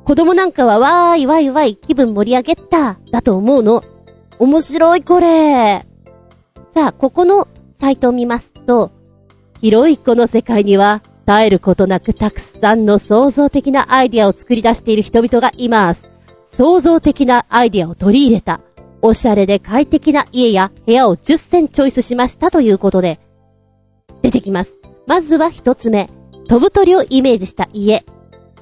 [0.07, 3.85] 子供なんかはわーいわいわい気分盛り上げっただと思うの。
[4.39, 5.85] 面白いこれ。
[6.73, 8.91] さあ、ここのサイトを見ますと、
[9.61, 16.09] 広いこの世界には絶えることなくたくさんの創造的なアイディアを作り出している人々がいます。
[16.45, 18.61] 創造的なアイディアを取り入れた、
[19.03, 23.21] おしゃれで快適な家や部屋を10選チョイスしましたということで、
[24.23, 24.81] 出てきます。
[25.07, 26.09] まずは一つ目、
[26.49, 28.05] 飛ぶ鳥をイメージした家。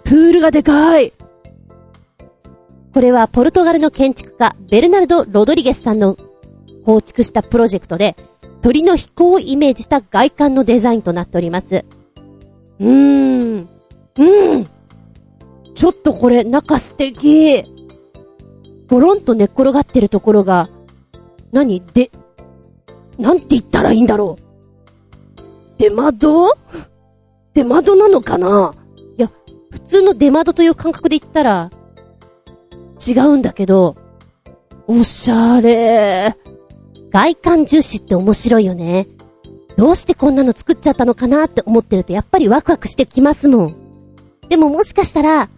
[0.04, 1.12] プールがでかい
[2.94, 6.16] これはポルトガルの建築家、ベルナルド・ロドリゲスさんの
[6.84, 8.16] 構築したプロジェクトで、
[8.62, 11.84] 鳥の飛行をイメージした外観のデザインとなっております。
[12.80, 13.68] うーん。
[14.16, 14.66] うん。
[15.74, 17.62] ちょっとこれ、中素敵。
[18.88, 20.70] ボロンと寝っ転がってるところが、
[21.52, 21.80] 何？
[21.80, 22.10] で、
[23.18, 24.42] なんて言ったらいいんだろう。
[25.78, 26.54] 出窓？
[27.54, 28.74] 出窓なのかな？
[29.16, 29.30] いや、
[29.70, 31.70] 普通の出窓という感覚で言ったら、
[33.06, 33.96] 違うんだけど、
[34.86, 36.36] おしゃれ。
[37.10, 39.06] 外観重視って面白いよね。
[39.76, 43.76] どうしてこんなの作っちゃったのかなって思ってるとやっぱりワクワクしてきますもん。
[44.48, 45.48] でももしかしたら、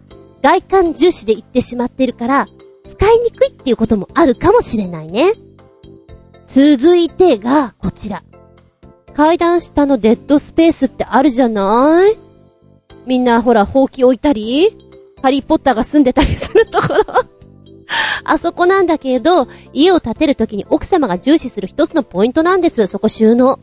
[0.43, 2.47] 外観重視で言ってしまってるから、
[2.87, 5.33] 使いにくいっていうこともあるかもしれないね。
[6.45, 8.23] 続いてが、こちら。
[9.21, 12.17] 階段下のデッドスペースってあるじゃない？
[13.05, 14.75] みんなほら、ほうき置いたり、
[15.21, 17.03] ハリーポッターが住んでたりするところ。
[18.23, 22.87] あそこなんだけど、家を建てるときに奥様が重視する一つのポイントなんです。
[22.87, 23.59] そこ収納。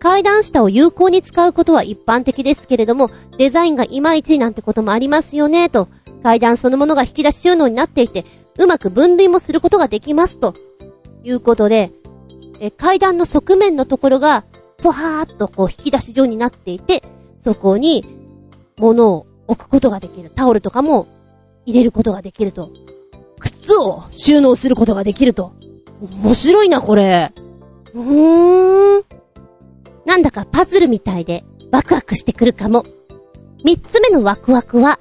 [0.00, 5.86] 階段下を有効に使うことは一般的ですけれども、デザインがいまいちなんてこともありますよね、と。
[6.24, 8.24] 階段そのものが引き出し収納になっていて、
[8.58, 10.52] うまく分類もすることができます、と。
[11.22, 11.92] いうことで、
[12.58, 14.44] え、階段の側面のところが、
[14.82, 17.02] ぽはーっとこう引き出し状になっていて、
[17.40, 18.04] そこに、
[18.76, 20.30] 物を置くことができる。
[20.30, 21.06] タオルとかも
[21.66, 22.70] 入れることができると。
[23.38, 25.52] 靴を収納することができると。
[26.22, 27.32] 面白いな、これ。
[27.94, 29.04] うーん。
[30.06, 32.84] なんだかパズルみたいでワクワクしてくるかも。
[33.64, 34.98] 三つ目のワクワクは、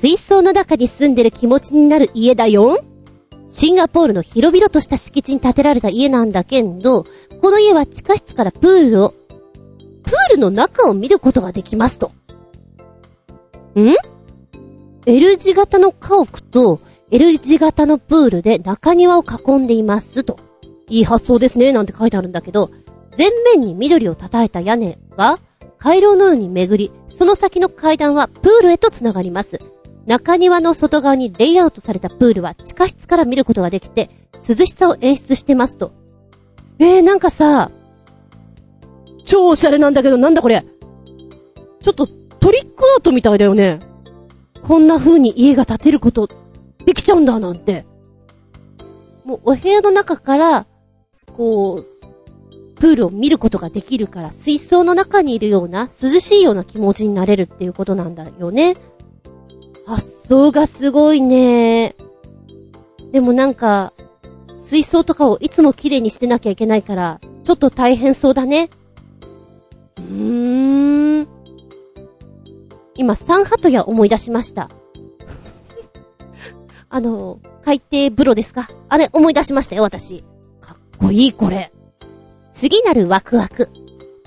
[0.00, 2.78] 水槽の中に住んでる気持ちになる家だよ。
[3.46, 7.04] シンガポールの広々とした敷地に建てられた家なんだけど、
[7.44, 12.10] この家は地下室からプールを、プールの中を見ることができますと。
[13.78, 13.92] ん
[15.04, 16.80] ?L 字型の家屋と
[17.10, 20.38] L 字型のプールで中庭を囲んでいますと。
[20.88, 22.70] いい発想ですね、なんて書いてあるんだけど、
[23.18, 25.38] 前面に緑を叩いた屋根が
[25.76, 29.60] 回廊のように巡り、その先の階段はプールへと繋がります。
[30.06, 34.08] 中庭の外側にレイアウトされたプールは地下室から見ることができて、
[34.48, 35.92] 涼しさを演出してますと。
[36.78, 37.70] えー、なんかさ、
[39.24, 40.64] 超オシャレなんだけど、なんだこれ。
[41.82, 43.80] ちょっとトリックアートみたいだよね。
[44.62, 46.28] こんな風に家が建てること、
[46.84, 47.84] できちゃうんだなんて。
[49.24, 50.66] もうお部屋の中から、
[51.36, 58.76] こう、プールを見ることができるから、水槽の中にいるような、涼しいような気持ちになれるっていうことなんだよね。
[59.86, 61.94] 発想がすごいね。
[63.12, 63.92] でもなんか、
[64.64, 68.70] 水槽とかをいつも綺麗にしてなきゃいけないから、ちょっと大変そうだね。
[69.98, 71.28] うーん。
[72.96, 74.70] 今、サンハトヤ思い出しました。
[76.88, 78.68] あの、海底風呂ですか？
[78.88, 80.24] あれ思い出しましたよ、私。
[80.62, 81.70] かっこいい、これ。
[82.52, 83.68] 次なるワクワク。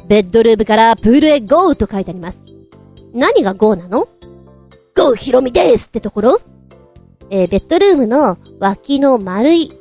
[0.08, 2.40] ベッドルームからプールへゴーと書いてあります。
[3.14, 4.08] 何がゴーなの？
[4.96, 6.42] ゴーヒロミですってところ
[7.30, 9.72] えーベッドルームの脇の丸い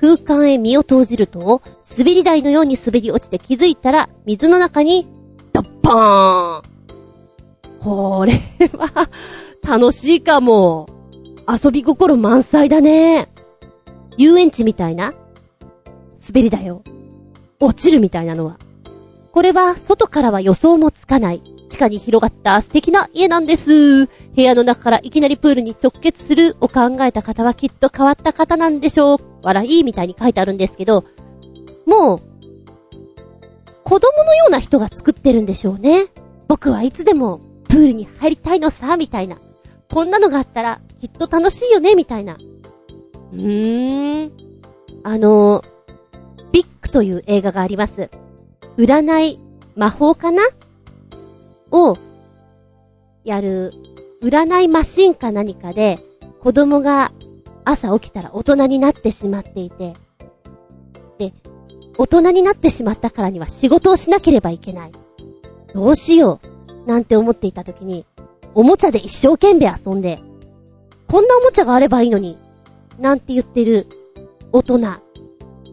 [0.00, 1.60] 空間へ身を投じると、
[1.98, 5.08] 滑り台のように滑り落ちて気づいたら、水の中に、
[5.52, 6.62] ドッポーン
[7.80, 8.32] これ
[8.78, 9.08] は、
[9.62, 10.88] 楽しいかも。
[11.48, 13.28] 遊び心満載だね。
[14.16, 15.14] 遊園地みたいな
[16.28, 16.82] 滑り台を。
[17.60, 18.58] 落ちるみたいなのは。
[19.32, 21.42] これは、外からは予想もつかない。
[21.68, 24.06] 地下に広がった素敵な家なんです。
[24.06, 29.18] 部屋の中からいきなりプールに直結するを考えた方はきっと変わった方なんでしょう。
[29.42, 31.04] 笑いみたいに書いてあるんですけど、
[31.86, 32.20] もう、
[33.84, 36.06] 子供のような人が作ってるんでしょうね。
[36.48, 39.38] 僕はいつでもプールに入りたいのさ、みたいな。
[39.92, 42.36] こんなのがあったらきっと楽しいよね、みたいな。
[43.32, 44.32] うーん。
[45.04, 45.62] あの、
[46.52, 48.10] ビッグという映画があります。
[48.76, 49.40] 占い、
[49.74, 50.42] 魔法かな？
[51.70, 51.96] を、
[53.24, 53.72] やる、
[54.22, 55.98] 占いマシンか何かで、
[56.40, 57.12] 子供が
[57.64, 59.94] 朝起きたら大人になってしまっていて、
[61.18, 61.32] で、
[61.98, 64.92] 大人になってしまったからには仕事をしなければいけない。
[65.74, 66.40] どうしよ
[66.86, 68.06] う、なんて思っていた時に、
[68.54, 70.20] おもちゃで一生懸命遊んで、
[71.08, 72.38] こんなおもちゃがあればいいのに、
[72.98, 73.86] なんて言ってる
[74.52, 74.80] 大人。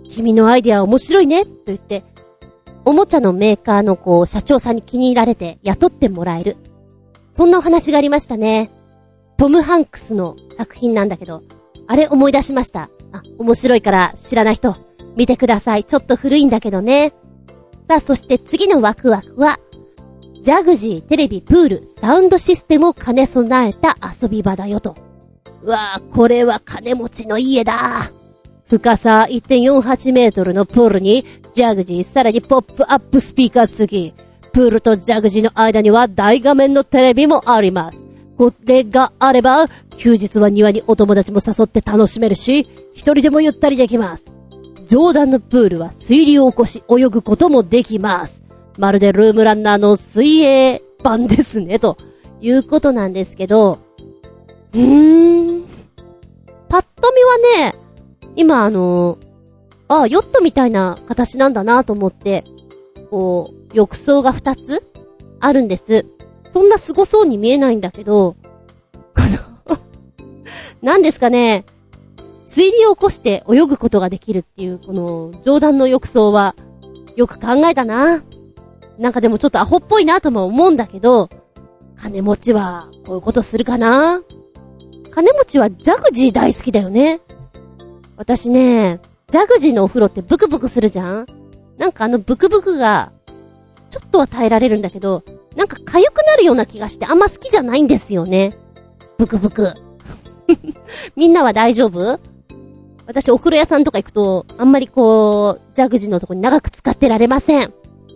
[0.10, 2.04] 君のアイデア面白いね、と言って、
[2.86, 6.56] おもちゃのメーカーのこう、社長さんに気に入られて雇ってもらえる。
[7.32, 8.70] そんなお話がありましたね。
[9.38, 11.42] トム・ハンクスの作品なんだけど、
[11.88, 12.90] あれ思い出しました。
[13.12, 14.76] あ、面白いから知らない人、
[15.16, 15.84] 見てください。
[15.84, 17.14] ちょっと古いんだけどね。
[17.90, 19.60] さあ、そして次のワクワクは、
[20.42, 24.96] ジャグジー、テレビ、プール、サウンドシステムを兼ね備えた遊び場だよと。
[25.64, 28.12] うわぁ、これは金持ちの家だ。
[28.70, 34.14] 深さ1.48メートルのプールに、ジャグジー、さらにポップアップスピーカー付き。
[34.52, 38.06] プールとジャグジーの間には大画面のテレビもあります。
[38.38, 44.26] これがあれば、休日は庭にお友達も誘って楽しめるし、一人でもゆったりできます。
[44.86, 48.44] 上段のプールは水流を起こし泳ぐこともできます。
[48.78, 51.98] まるでルームランナーの水泳版ですね、と
[52.42, 53.80] いうことなんですけど、
[54.74, 55.64] うーん。
[56.68, 57.76] パッと見はね、
[58.36, 59.35] 今あのー、
[59.88, 62.44] ああヨットみたいな形なんだなと思って、
[63.10, 64.88] こう、浴槽が2つ
[65.40, 66.06] あるんです。
[66.52, 68.36] そんな凄そうに見えないんだけど、
[69.14, 69.22] あ
[69.70, 69.78] の
[70.82, 71.66] 何ですかね、
[72.46, 76.56] 水流を起こして泳ぐことができるっていう、この、上段の浴槽は、
[77.16, 78.24] よく考えたな。
[78.98, 81.30] なんかでもちょっとアホっぽいなとも思うんだけど、
[81.96, 84.22] 金持ちは、こういうことするかな
[85.12, 87.22] 金持ちはジャグジー大好きだよね。
[88.18, 91.26] 私ね、ジャグジーのお風呂ってブクブクするじゃん？
[91.78, 93.12] なんかあのブクブクが、
[93.90, 95.24] ちょっとは耐えられるんだけど、
[95.56, 98.58] なんか痒くなるような気がしてあんま好きじゃないんですよね。
[99.18, 99.74] ブクブク。
[101.16, 102.20] みんなは大丈夫？
[103.08, 107.74] 私お風呂屋さんとか行くと、あんまりこう、ジャグジーのとこに長く使ってられません。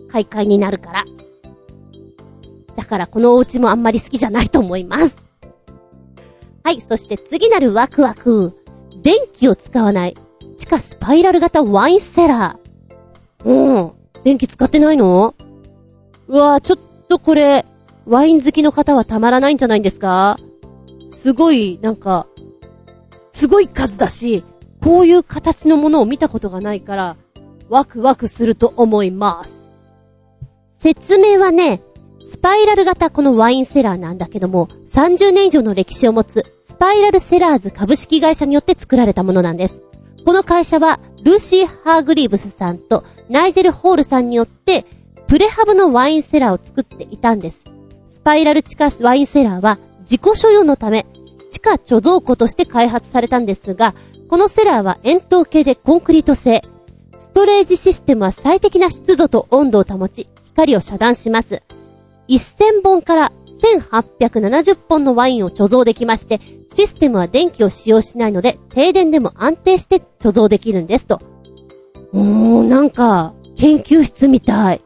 [0.08, 1.04] 買い替えになるから。
[2.76, 5.18] だからこのお家もあんまり好きじゃないと思います。
[6.64, 8.56] はい、そして次なるワクワク。
[9.02, 10.16] 電気を使わない。
[10.60, 13.48] 地下スパイラル型ワインセラー。
[13.48, 13.92] うん。
[14.24, 15.34] 電気使ってないの？
[16.28, 17.64] うわぁ、ちょっとこれ、
[18.04, 20.38] ワイン好きの方はたまらないんじゃないんですか？
[21.08, 22.26] すごい、なんか、
[23.32, 24.44] すごい数だし、
[24.84, 27.16] こういう形のものを見たことがないから、
[27.70, 29.70] ワクワクすると思います。
[30.72, 31.80] 説明はね、
[32.26, 39.80] スパイラル型このワインセラーなんだけども、30年以上の歴史を持つスパイラルセラーズ株式会社によって作られたものなんです。
[40.24, 44.86] この会社は、ルーシー・ハーグリーブスさんとナイジェル・ホールさんによって、
[45.26, 47.64] プレハブのワインセラーを作っていたんです。
[48.08, 51.06] スパイラル地下ワインセラーは自己所有のため、
[51.48, 53.94] 地下貯蔵庫として開発されたんですが、
[54.28, 56.62] このセラーは円筒形でコンクリート製。
[57.18, 61.62] ストレージシステムは最適な湿度と温度を保ち、光を遮断します。
[62.28, 66.40] 1000本から1870本のワインを貯蔵できまして、
[66.72, 71.20] システムは電気を使用しないので、停電でも安定して貯蔵できるんですと。
[72.12, 74.80] おー、なんか、研究室みたい。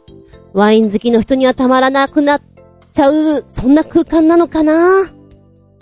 [0.53, 2.43] ワイン好きの人にはたまらなくなっ
[2.93, 5.03] ちゃう、そんな空間なのかな？
[5.03, 5.09] う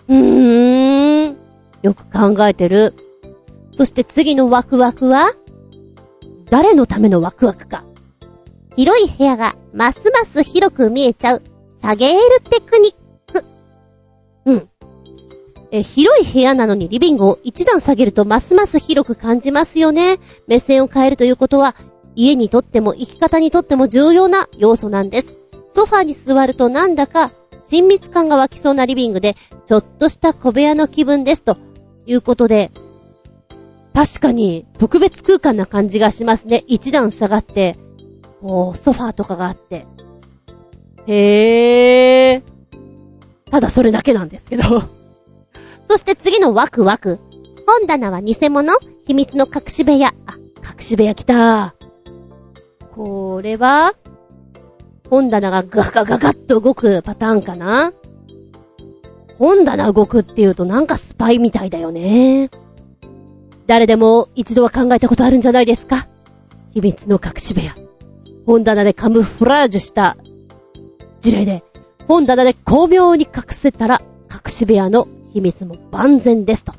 [0.09, 1.36] ーん。
[1.82, 2.95] よく考えてる。
[3.72, 5.30] そして次のワクワクは？
[6.51, 7.84] 誰のためのワクワクか。
[8.76, 11.43] 広い部屋がますます広く見えちゃう
[11.82, 13.44] 下げるテクニック。
[14.46, 14.68] うん。
[15.72, 20.18] え、広い部屋なのにリビングを一段下げるとますます広く感じますよね。
[20.46, 21.74] 目線を変えるということは、
[22.14, 25.34] 家にとっても生き方にとっても重要な要素なんです。
[25.68, 31.42] ソファーに座るとなんだか親密感が湧きそうなリビングで、ちょっとした小部屋の気分です。
[31.42, 31.56] と
[32.06, 32.70] いうことで、
[33.94, 36.64] 確かに、特別空間な感じがしますね。
[36.66, 37.78] 一段下がって、
[38.40, 39.86] こう、ソファーとかがあって。
[41.07, 42.42] へー。
[43.50, 44.62] ただそれだけなんですけど
[45.88, 47.18] そして次のワクワク。
[47.66, 48.72] 本棚は偽物
[49.07, 50.14] 秘密の隠し部屋。
[50.26, 51.74] あ、隠し部屋来た。
[52.94, 53.94] これは
[55.11, 57.92] 本棚がガガガガッと動くパターンかな
[59.38, 62.50] 本棚動くっていうとなんかスパイみたいだよね。
[63.66, 66.09] 誰でも一度は考えたことあるんじゃないですか
[66.72, 67.74] 秘密の隠し部屋。
[68.46, 70.16] 本棚でカムフラージュした
[71.22, 71.62] 事例で、
[72.08, 76.74] 本棚で巧妙に隠せたら隠し部屋の秘密も万全ですと。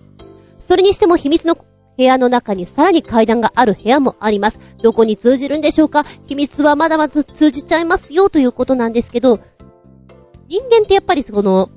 [0.59, 4.59] それにしても秘密の部屋の中にさらに階段がある部屋もあります。
[4.81, 6.03] どこに通じるんでしょうか？
[6.25, 9.39] 秘密はまだまだ通じちゃいますよということなんですけど、
[10.49, 11.69] 人間ってやっぱりその、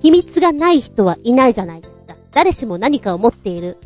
[0.00, 2.16] 秘密がない人はいないじゃないですか。
[2.32, 3.76] 誰しも何かを持っている。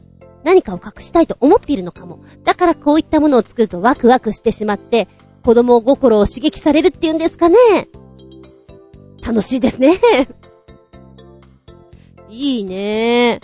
[0.45, 2.21] 何かを隠したいと思っているのかも。
[2.45, 5.09] だからこういったものを作るとワクワクしてしまって、
[5.43, 7.57] 子供心を刺激されるっていうんですかね。
[9.27, 9.99] 楽しいですね。
[12.29, 13.41] いいね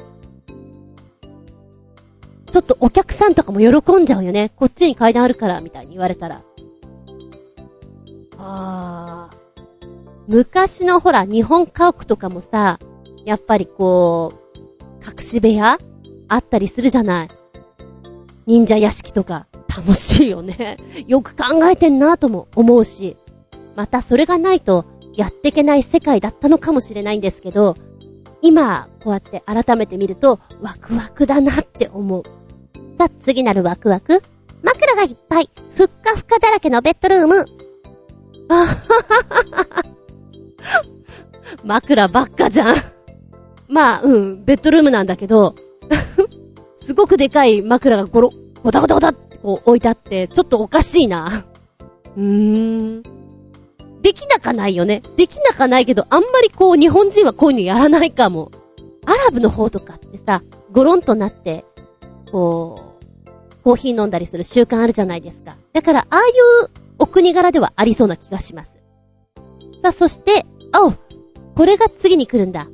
[2.50, 4.50] ちょっとお客さんとかも喜んじゃうよね。
[4.56, 6.42] こっちに階段あるから、みたいに言われたら。
[8.38, 9.36] あー。
[10.28, 12.78] 昔のほら、日本家屋とかもさ、
[13.24, 14.58] やっぱりこう、
[15.04, 15.78] 隠し部屋
[16.28, 17.28] あったりするじゃない。
[18.46, 19.47] 忍者屋敷とか、
[19.78, 20.76] 楽しいよね。
[21.06, 23.16] よく考えてんなとも思うし。
[23.76, 27.76] またそれがないと、やっていけない世界だったのかもしれないんですけど、
[28.42, 32.22] 今、こうやって改めて見ると、ワクワクだなって思う。
[32.98, 34.20] さあ、次なるワクワク
[34.62, 37.44] 枕がいっぱい、ふっかふかだらけのベッドルーム。
[38.48, 38.74] あはは
[39.50, 39.84] はは。
[41.64, 42.76] 枕ばっかじゃん。
[43.68, 45.54] まあ、うん、ベッドルームなんだけど、
[46.82, 51.44] すごくでかい枕がゴロ、ゴタゴタゴタこう置いてあって、ちょっとおかしいな。
[52.16, 53.02] うーん。
[54.02, 55.02] できなかないよね。
[55.16, 58.50] できなかないけど、あんまりこう日本人はこういうのやらないかも。
[59.06, 61.64] アラブの方とかってさ、ゴロンとなって、
[62.30, 65.56] こう、コーヒー飲んだりする習慣あるじゃないですか。
[65.72, 66.30] だから、ああい
[66.64, 68.72] うお国柄ではありそうな気がします。
[69.82, 70.44] さあ、そして、
[70.78, 70.98] おう
[71.54, 72.68] これが次に来るんだ。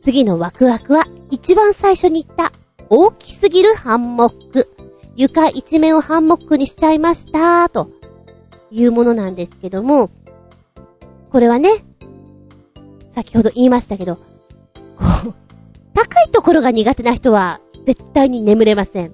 [0.00, 2.52] 次のワクワクは、一番最初に言った、
[2.90, 4.68] 大きすぎるハンモック。
[5.18, 7.90] 床一面をハンモックにしちゃいました、と
[8.70, 10.10] いうものなんですけども、
[11.32, 11.84] これはね、
[13.10, 14.22] 先ほど言いましたけど、こ
[15.26, 15.34] う、
[15.92, 19.12] 高いところが苦手な人は、絶対に眠れません。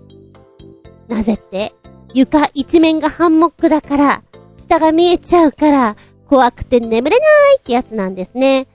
[1.09, 1.75] なぜって、
[2.13, 4.23] 床一面がハンモックだから、
[4.59, 5.97] 下が見えちゃうから、
[6.29, 8.69] 怖くて眠れないってやつなんですね。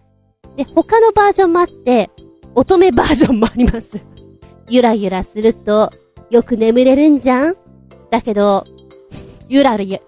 [0.55, 2.09] で、他のバージョンもあって、
[2.55, 4.03] 乙女バージョンもあります。
[4.67, 5.91] ゆらゆらすると、
[6.30, 7.55] よく眠れるんじゃん？
[8.11, 8.65] だけど、
[9.47, 9.99] ゆらゆら、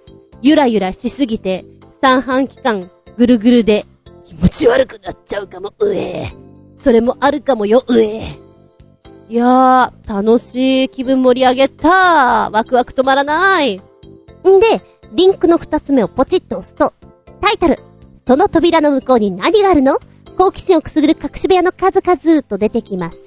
[0.41, 1.65] ゆらゆらしすぎて、
[2.01, 3.85] 三半期間ぐるぐるで
[4.23, 6.31] 気持ち悪くなっちゃうかも、うえ
[6.77, 8.21] それもあるかもよ、うえ
[9.29, 12.49] いやー、楽しい気分盛り上げた。
[12.49, 13.77] ワクワク止まらない。
[13.77, 14.81] んで、
[15.13, 16.93] リンクの二つ目をポチッと押すと、
[17.39, 17.77] タイトル、
[18.27, 19.99] その扉の向こうに何があるの？
[20.37, 23.17] 好奇心をくすぐる隠し部屋の数々と出てきます。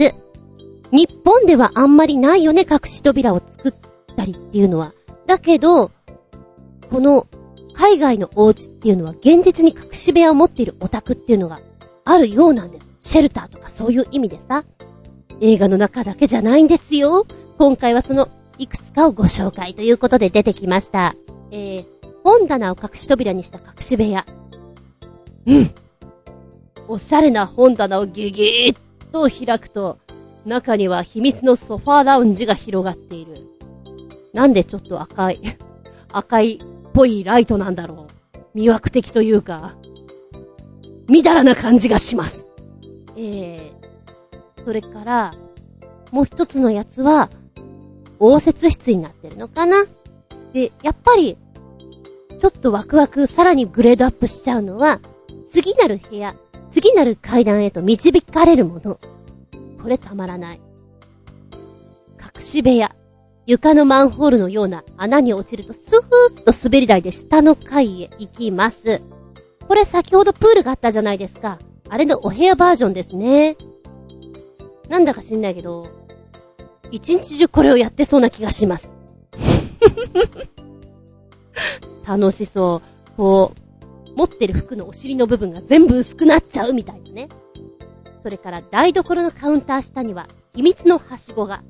[0.91, 3.75] 日本ではあんまりないよね、隠し扉を作っ
[4.17, 4.93] たりっていうのは。
[5.27, 5.91] だけど、
[6.91, 7.27] この
[7.73, 11.61] 海外のお家っていうのは現実に隠し部屋を持っているオタクっていうのが
[12.05, 12.91] あるようなんです。
[13.01, 14.65] シェルターとかそういう意味でさ。
[15.41, 17.27] 映画の中だけじゃないんですよ。
[17.59, 18.29] 今回はその
[18.59, 21.17] いくつかをご紹介ということで出てきました。
[21.51, 21.87] えー、
[22.23, 24.25] 本棚を隠し扉にした隠し部屋。
[25.47, 25.75] うん。
[26.89, 29.99] おしゃれな本棚をギュギーッと開くと、
[30.45, 33.49] 中には秘密のソファーラウンジが広がっている。
[34.33, 35.41] なんでちょっと赤い、
[36.13, 36.59] 赤いっ
[36.93, 38.07] ぽいライトなんだろ
[38.55, 38.59] う。
[38.59, 39.75] 魅惑的というか、
[41.09, 42.49] みだらな感じがします。
[43.17, 45.35] えー、それから、
[46.11, 47.31] もう一つのやつは、
[48.21, 49.85] 応接室になってるのかな？
[50.53, 51.37] で、やっぱり、
[52.39, 55.01] ちょっとワクワクさらにグレードアップしちゃうのは、
[55.47, 56.35] 次なる部屋、
[56.71, 58.99] 次なる階段へと導かれるもの。
[59.85, 60.61] これたまらない。
[62.19, 62.97] 隠し部屋。
[63.45, 69.03] 床のマンホールのような穴に落ちるとスーッと滑り台で下の階へ行きます。
[69.69, 71.59] これ先ほどプールがあったじゃないですか。
[71.91, 73.59] あれのお部屋バージョンですね。
[74.89, 75.87] なんだか知んないけど、
[76.91, 78.97] 一日中これをやってそうな気がします。
[82.09, 82.81] 楽しそ
[83.13, 83.17] う。
[83.19, 83.53] こ
[84.17, 87.29] う、持ってる服のお尻の部分が全部薄くなっちゃうみたいなね。
[88.25, 91.63] それから台所のカウンター下には秘密のはしごが。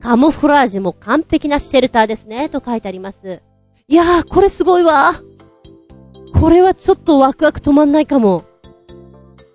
[0.00, 3.42] カモフラージュも完璧なシェルターですね、と書いてあります。
[3.86, 5.12] いやー、これすごいわ。
[6.40, 8.44] これはちょっとワクワク止まんないかも。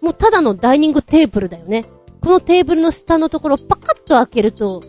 [0.04, 1.84] もうただのダイニングテーブルだよね。
[2.22, 4.84] このテーブルの下のところパカッと開けると、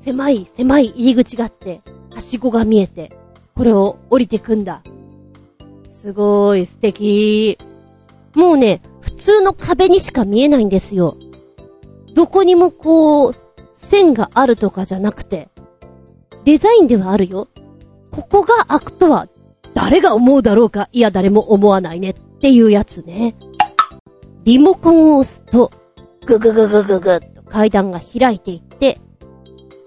[0.00, 1.80] 狭い狭い入り口があって、
[2.10, 3.16] はしごが見えて、
[3.56, 4.82] これを降りてくんだ。
[5.88, 7.56] すごい素敵。
[8.34, 8.82] もうね、
[9.20, 11.16] 通の壁にしか見えないんですよ。
[12.14, 13.34] どこにもこう、
[13.72, 15.48] 線があるとかじゃなくて、
[16.44, 17.48] デザインではあるよ。
[18.10, 19.28] ここが開くとは、
[19.74, 23.36] 誰が思うだろうかいや、誰も思わないねっていうやつね。
[24.44, 25.70] リモコンを押すと、
[26.26, 29.00] ぐぐぐぐぐぐっと階段が開いていって、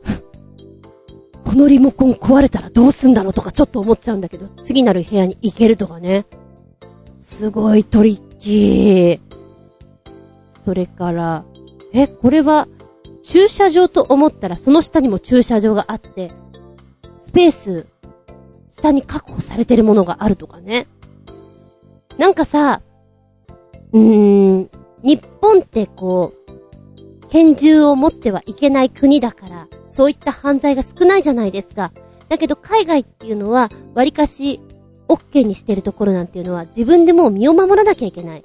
[1.43, 6.25] このリモコン壊れたらどうすんだろうとかちょっと思っちゃうんだけど、次なる部屋に行けるとかね。
[7.17, 9.19] すごいトリッキー。
[10.65, 11.45] それから、
[11.93, 12.67] え、これは、
[13.23, 16.31] 駐車場と思ったらその下にも駐車場があって、
[17.21, 17.87] スペース、
[18.69, 20.87] 下に確保されてるものがあるとかね。
[22.17, 22.81] なんかさ、
[23.93, 24.69] うーん、
[25.03, 26.43] 日本ってこう、
[27.29, 31.93] 拳銃を持ってはいけない国だから、そういった犯罪が少ないじゃないですか。
[32.27, 34.59] だけど海外っていうのは、割かし、
[35.07, 38.43] OK にしてるところなんていうのは自分でもう身を守らなきゃいけない。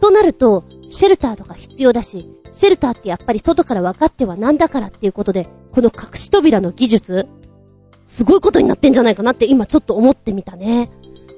[0.00, 7.28] となると、シェルターとか必要だし、シェルターってやっぱり外から分かってはなんだからっていうことで、この隠し扉の技術、
[8.04, 10.90] すごいことになってんじゃないかなって今ちょっと思ってみたね。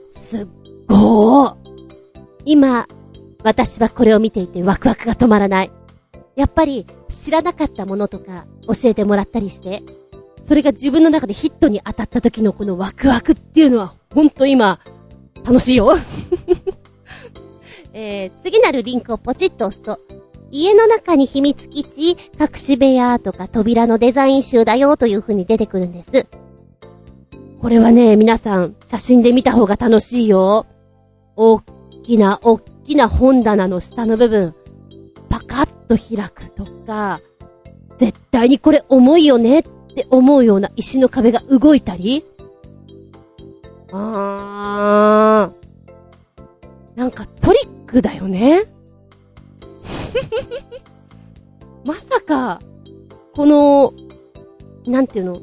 [0.08, 0.46] すっ
[0.86, 1.56] ごー。
[2.44, 2.86] 今、
[3.44, 5.72] 私はこれを見ていてワクワクが止まらない。
[6.36, 9.82] やっぱり知らなかったものとか教えてもらったりして、
[10.42, 14.80] それが自分の中でヒットに当たった時のこのワクワクっていうのは、ほんと今、
[15.44, 15.94] 楽しいよ。
[17.94, 20.00] えー、次なるリンクをポチッと押すと、
[20.50, 22.16] 家の中に秘密基地、隠
[22.56, 26.26] し部屋とか扉のデザイン集だよという風に出てくるんです。
[27.60, 30.66] これはね、皆さん、写真で見た方が楽しいよ。
[31.36, 31.64] おっ
[32.02, 34.54] きな、おっきな本棚の下の部分、
[35.28, 37.20] パカッと開くとか、
[37.96, 39.62] 絶対にこれ重いよねっ
[39.94, 42.24] て思うような石の壁が動いたり、
[43.92, 48.64] あー、なんかトリックだよね。
[51.84, 52.60] まさか、
[53.34, 53.92] この、
[54.86, 55.40] なんていうの、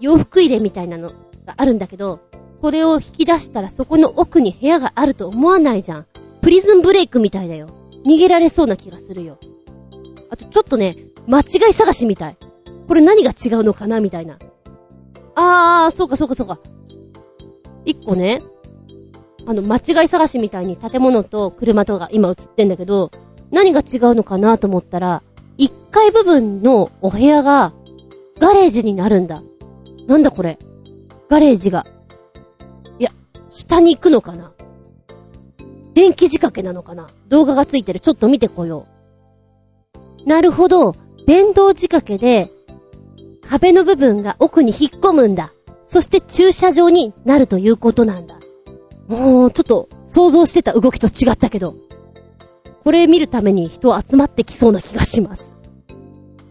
[0.00, 1.10] 洋服入れみたいなの
[1.44, 2.20] があるんだけど、
[2.60, 6.06] これを引き出したらそこの奥に部屋があると思わないじゃん。
[6.40, 7.68] プリズンブレイクみたいだよ。
[8.04, 9.38] 逃げられそうな気がするよ。
[10.30, 10.96] あとちょっとね、
[11.26, 12.36] 間違い探しみたい。
[12.86, 14.38] これ何が違うのかなみたいな。
[15.34, 16.58] あー、そうかそうかそうか。
[17.84, 18.42] 一個ね、
[19.46, 23.10] あの、間違い探しみたいに建物と車とか今映ってんだけど、
[23.50, 25.22] 何が違うのかなと思ったら、
[25.56, 27.72] 一階部分のお部屋が、
[28.38, 29.42] ガレージになるんだ。
[30.06, 30.58] なんだこれ。
[31.28, 31.86] ガレージが。
[32.98, 33.10] いや、
[33.48, 34.52] 下に行くのかな
[35.94, 38.00] 電気仕掛けなのかな動画がついてる。
[38.00, 38.86] ちょっと見てこよ
[40.24, 40.28] う。
[40.28, 40.94] なるほど。
[41.26, 42.50] 電動仕掛けで、
[43.48, 45.52] 壁の部分が奥に引っ込むんだ。
[45.84, 48.38] そして駐車場になるということなんだ。
[49.08, 51.76] もう、ちょっと、想像してた動きと違ったけど。
[52.82, 55.52] これ見るために人集まってきそうな気がします。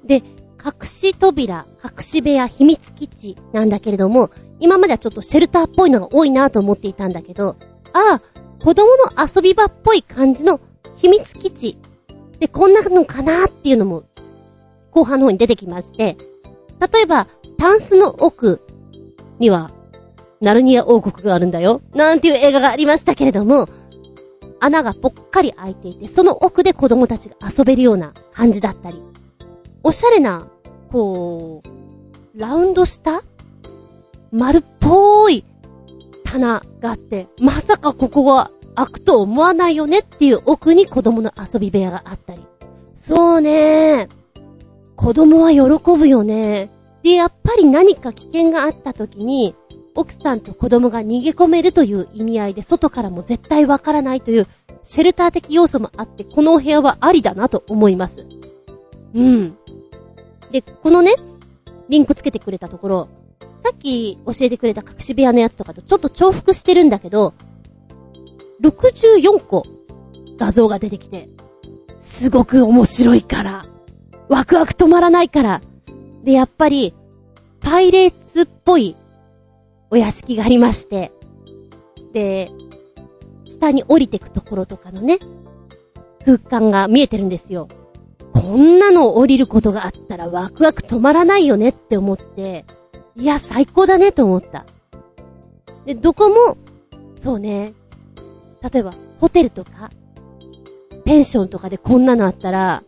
[0.05, 0.23] で、
[0.65, 7.57] 隠し扉、隠し部屋、秘密基地なんだけれども、今まではちょっとシェルターっぽいのが多いなと思っていたんだけど、
[7.93, 8.21] ああ、
[8.63, 10.59] 子供の遊び場っぽい感じの
[10.95, 11.77] 秘密基地。
[12.39, 14.03] で、こんなのかなっていうのも、
[14.91, 16.17] 後半の方に出てきまして、
[16.91, 17.27] 例えば、
[17.57, 18.61] タンスの奥
[19.39, 19.71] には、
[20.41, 21.81] ナルニア王国があるんだよ。
[21.93, 23.67] なんていう映画がありましたけれども、
[24.59, 29.01] 穴がぽっかり開いていて、その奥で子供たちが遊べるような感じだったり、
[29.83, 30.47] おしゃれな、
[30.91, 33.21] こう、ラウンドした
[34.31, 35.45] 丸っぽい
[36.23, 42.45] 棚があって、まさかここが開くと思わないよねっていう奥に子供の遊び部屋があったり。
[42.95, 44.09] そうね
[44.95, 45.59] 子供は喜
[45.97, 46.71] ぶよね。
[47.05, 49.53] で、やっぱり何か危険があった時に、
[49.93, 54.47] 奥さんと子供が逃げ込めるという意味合いで外からも絶対わからないという
[54.81, 58.25] シェルター的要素もあって、このお部屋はありだなと思います。
[59.13, 59.55] うん。
[60.51, 61.13] で、このね、
[61.89, 63.09] リンクつけてくれたところ、
[63.61, 67.35] さっき教えてくれた隠し部屋のやつとかとちょっと重複してるんだけど、
[68.63, 69.63] 64個
[70.39, 71.29] 画像が出てきて、
[71.99, 73.67] すごく面白いから、
[74.27, 75.61] ワクワク止まらないから、
[76.25, 76.95] で、やっぱり、
[77.61, 78.95] パイレーツっぽい
[79.91, 81.11] お屋敷がありまして、
[82.13, 82.49] で、
[83.45, 85.19] 下に降りてくところとかのね、
[86.25, 87.67] 空間が見えてるんですよ。
[88.33, 92.65] こんなの降りることがあったらワクワク止まらないよねって思って、
[93.15, 94.65] いや、最高だねと思った。
[95.85, 96.57] で、どこも、
[97.19, 97.73] そうね、
[98.63, 99.91] 例えば、ホテルとか、
[101.05, 102.83] ペンションとかでこんなのあったら、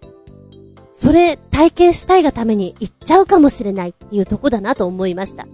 [0.99, 5.45] それ体験したいがために行っちゃうかもしれないっていうとこだなと思いました。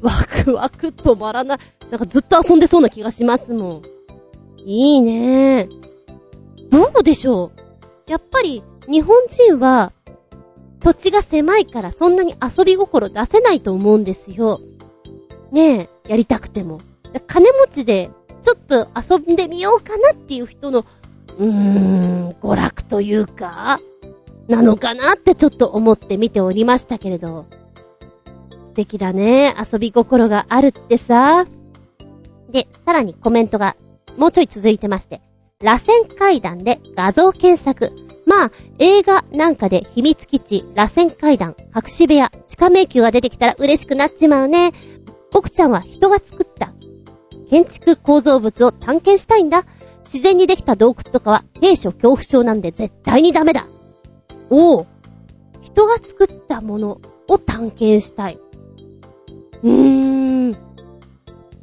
[0.00, 0.12] ワ
[0.44, 1.58] クワク止まらない。
[1.90, 3.82] なんかずっと遊んでそうな気がしますもん。
[4.58, 5.68] いいね
[6.70, 7.50] どうでしょ
[8.06, 9.92] うやっぱり日本人は
[10.78, 14.60] 土地が狭いからそんなに遊び心出せないと思うんですよ。
[15.50, 16.80] ねえ、やりたくても。
[17.26, 20.84] 金持ちでちょっと遊んでみようかなっていう人の、
[21.40, 23.80] うーん、娯楽というか、
[24.50, 27.46] なのかなってちょっと思って見ておりましたけれど。
[28.64, 29.54] 素敵だね。
[29.72, 31.46] 遊び心があるってさ。
[32.50, 33.76] で、さらにコメントが
[34.16, 35.22] もうちょい続いてまして。
[35.62, 37.92] 螺旋階段で画像検索。
[38.26, 44.72] まあ、映画なんかで秘密基地、螺旋階段、隠し部屋、地下迷宮が出てきたら嬉しくなっちまうね。
[45.32, 46.72] 僕ちゃんは人が作った
[47.48, 49.64] 建築構造物を探検したいんだ。
[50.04, 53.66] 自然にできた洞窟とかは兵所恐怖症なんで絶対にダメだ。
[54.50, 54.86] おお。
[55.60, 58.38] 人が作ったものを探検したい。
[59.62, 60.56] うーん。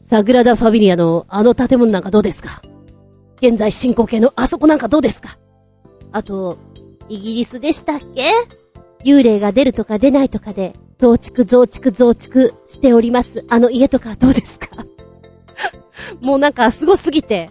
[0.10, 2.62] サグラダ・ファビリアのあの建物なんかどうですか？
[3.42, 5.38] 現在進行形のあそこなんかどうですか？
[6.14, 6.58] あと、
[7.10, 8.24] イギリスでしたっけ？
[9.04, 13.46] 幽霊が出るとか出ないとかで、増築増築増築しております。
[13.50, 14.68] あの家とかどうですか？
[16.22, 17.50] もうなんかすごすぎて、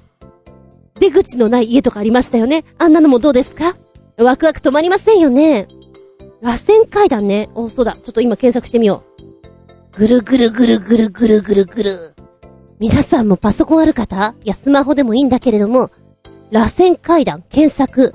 [0.99, 2.65] 出口のない家とかありましたよね。
[2.79, 3.77] あんなのもどうですか？
[4.19, 5.69] ワクワク止まりませんよね。
[6.41, 7.51] 螺旋階段ね。
[7.55, 7.93] お、そうだ。
[7.93, 9.99] ちょっと今検索してみよう。
[9.99, 12.15] ぐるぐるぐるぐるぐるぐるぐる。
[12.79, 14.35] 皆さんもパソコンある方？
[14.45, 15.91] いや、スマホでもいいんだけれども、
[16.51, 18.15] 螺旋階段検索。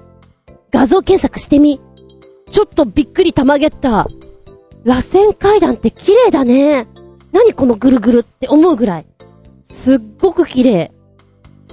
[0.71, 1.81] 画像検索してみ。
[2.49, 4.07] ちょっとびっくりたまげった。
[4.83, 6.87] 螺旋階段って綺麗だね。
[7.31, 9.05] 何このぐるぐるって思うぐらい。
[9.63, 10.91] すっごく綺麗。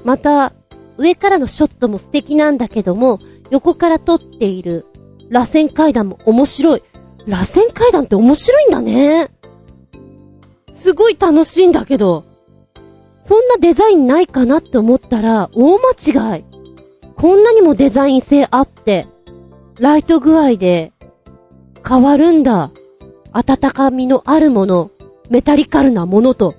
[0.05, 0.53] また、
[0.97, 3.21] 上からのショットも素敵なんだけども、
[3.51, 4.87] 横から撮っている
[5.31, 6.83] 螺旋階段も面白い。
[7.27, 9.31] 螺旋階段って面白いんだね。
[10.71, 12.25] すごい楽しいんだけど、
[13.21, 16.45] そんなデザインないかなって思ったら、大間違い。
[17.17, 19.07] こんなにもデザイン性あって、
[19.79, 20.93] ライト具合で、
[21.87, 22.71] 変わるんだ。
[23.33, 24.91] 温かみのあるもの、
[25.29, 26.55] メタリカルなものと。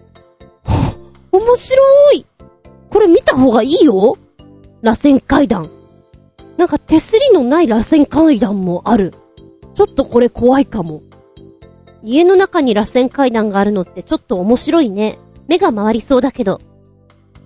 [1.32, 2.26] 面白い
[2.90, 4.18] これ見た方がいいよ
[4.82, 5.70] 螺旋階段。
[6.60, 9.14] なんか手すりのない螺旋階段もある。
[9.76, 11.04] ちょっとこれ怖いかも。
[12.04, 15.20] 家の中に螺旋階段があるのってちょっと面白いね。
[15.48, 16.60] 目が回りそうだけど。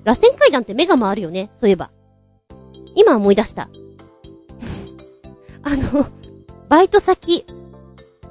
[0.03, 1.91] 螺旋階段って目が回るよね、そういえば。
[2.95, 3.69] 今思い出した。
[5.61, 6.07] あの、
[6.67, 7.45] バイト先、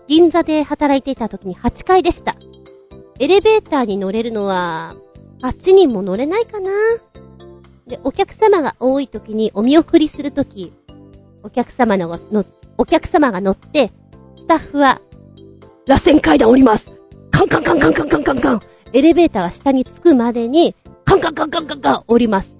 [0.08, 2.34] 銀座で働いていた時に8階でした。
[3.20, 4.96] エレベーターに乗れるのは、
[5.42, 6.70] 8人も乗れないかな
[7.92, 10.72] で、お客様が多い時にお見送りするとき、
[11.42, 12.46] お客様の、の、
[12.78, 13.92] お客様が乗って、
[14.38, 15.02] スタッフは、
[15.86, 16.90] 螺旋階段降ります
[17.30, 18.60] カンカンカンカンカンカンカンカン
[18.94, 20.74] エレベーターが下に着くまでに、
[21.04, 22.56] カンカンカンカンカンカン降ります。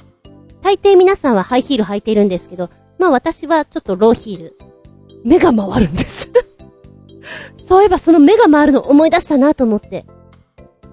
[0.60, 2.68] 大抵皆さんはハイヒール履いているんですけど、
[2.98, 4.58] まあ私はちょっとローヒール。
[5.24, 6.30] 目が回るんです
[7.56, 10.04] そういえばその目が回るの思い出したなと思って。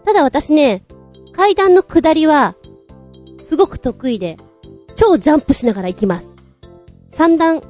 [0.05, 0.85] ただ私ね、
[1.33, 2.55] 階段の下りは、
[3.49, 4.37] すごく得意で、
[4.93, 6.35] 超ジャンプしながら行きます。
[7.09, 7.63] 3段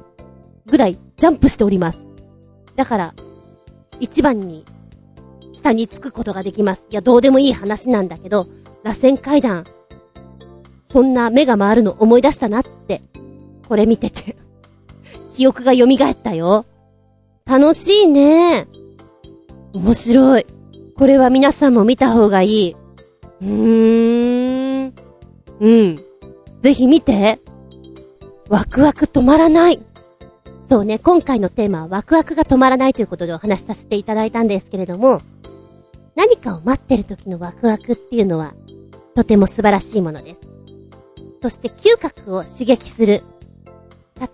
[0.66, 2.06] ぐらいジャンプしております。
[2.76, 3.14] だから、
[3.98, 4.66] 一番に、
[5.54, 6.84] 下に着くことができます。
[6.90, 8.46] いや、どうでもいい話なんだけど、
[8.82, 9.64] 螺旋階段、
[10.92, 13.00] そんな目が回るの思い出したなって、
[13.66, 14.36] これ見てて
[15.34, 16.66] 記憶が蘇ったよ。
[17.46, 18.68] 楽しいね。
[19.72, 20.46] 面白い。
[20.98, 22.76] これは皆さんも見た方がいい。
[23.40, 24.39] うーん。
[25.60, 26.00] うん。
[26.60, 27.40] ぜひ見て。
[28.48, 29.80] ワクワク止まらない。
[30.68, 35.20] そうね、今回のテーマはワクワクが止まらないということでお話しさせていただいたんですけれども、
[36.16, 38.54] 何かを待ってる時のワクワクっていうのは、
[39.14, 40.40] とても素晴らしいものです。
[41.42, 43.22] そして嗅覚を刺激する。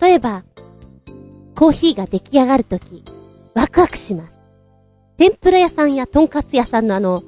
[0.01, 0.45] 例えば、
[1.55, 3.05] コーヒーが出来上がるとき、
[3.55, 4.37] ワクワクします。
[5.17, 7.23] 天ぷら屋さんやとんかつ屋さんのあの、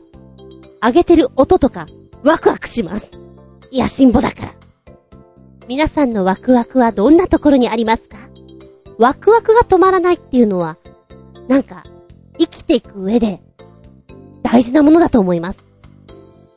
[0.82, 1.86] 上げてる音とか、
[2.24, 3.18] ワクワクします。
[3.70, 4.54] いや、しんぼだから。
[5.68, 8.16] 皆さんのワクワクはどんなところにありますか？
[8.98, 10.78] ワクワクが止まらないっていうのは、
[11.46, 11.84] なんか、
[12.38, 13.42] 生きていく上で、
[14.42, 15.64] 大事なものだと思います。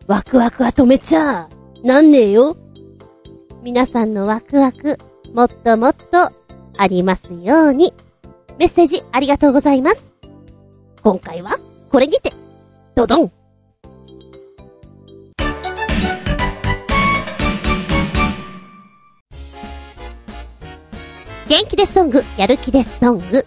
[0.08, 1.50] ワクワクは止めちゃ、
[1.84, 2.56] なんねえよ。
[3.62, 4.98] 皆さんのワクワク、
[5.34, 6.32] もっともっと、
[6.78, 7.94] ありますように。
[8.58, 10.12] メッセージありがとうございます。
[11.04, 11.60] 今回は、
[11.90, 12.34] これにて、
[12.96, 13.32] ドドン
[21.52, 23.46] 元気ですソング、やる気ですソング。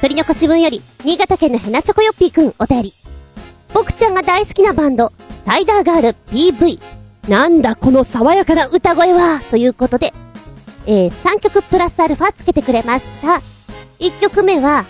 [0.00, 2.94] 鳥の腰分より、新潟県のヘナチョコヨッピーくんお便り。
[3.74, 5.12] 僕ちゃんが大好きなバンド、
[5.44, 6.78] タイダーガール PV。
[7.28, 10.14] なんだこの爽やかな歌声はということで、
[10.86, 13.42] えー、3曲プラスアルファつけてくれました。
[13.98, 14.86] 1曲目は、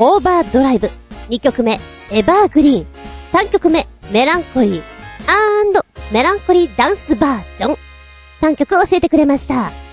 [0.00, 0.90] オーバードライブ。
[1.28, 1.78] 2曲目、
[2.10, 2.86] エバーグリーン。
[3.32, 4.82] 3曲目、メランコリー。
[5.28, 7.76] アンド、メランコリーダンスバージョン。
[8.40, 9.89] 3曲教えてくれました。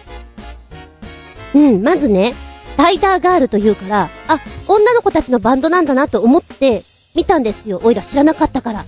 [1.57, 2.35] うん、まずね、
[2.77, 6.83] サイダーガールというから、あ、女の子たちのバンドなんだなと思って
[7.15, 7.81] 見たんですよ。
[7.83, 8.85] おいら知らなかったから。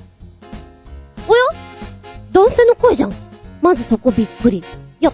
[1.28, 1.44] おや
[2.32, 3.14] 男性の声じゃん。
[3.64, 4.60] まずそこびっくり。
[4.60, 4.64] い
[5.00, 5.12] や、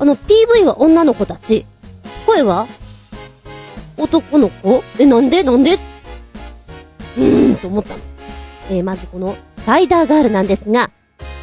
[0.00, 1.64] あの、PV は女の子たち。
[2.26, 2.66] 声は？
[3.96, 4.82] 男の子？
[4.98, 5.44] え、なんで？
[5.44, 5.74] なんで？
[5.74, 8.00] うーん、と思ったの。
[8.70, 10.90] えー、まずこの、サイダーガールなんですが、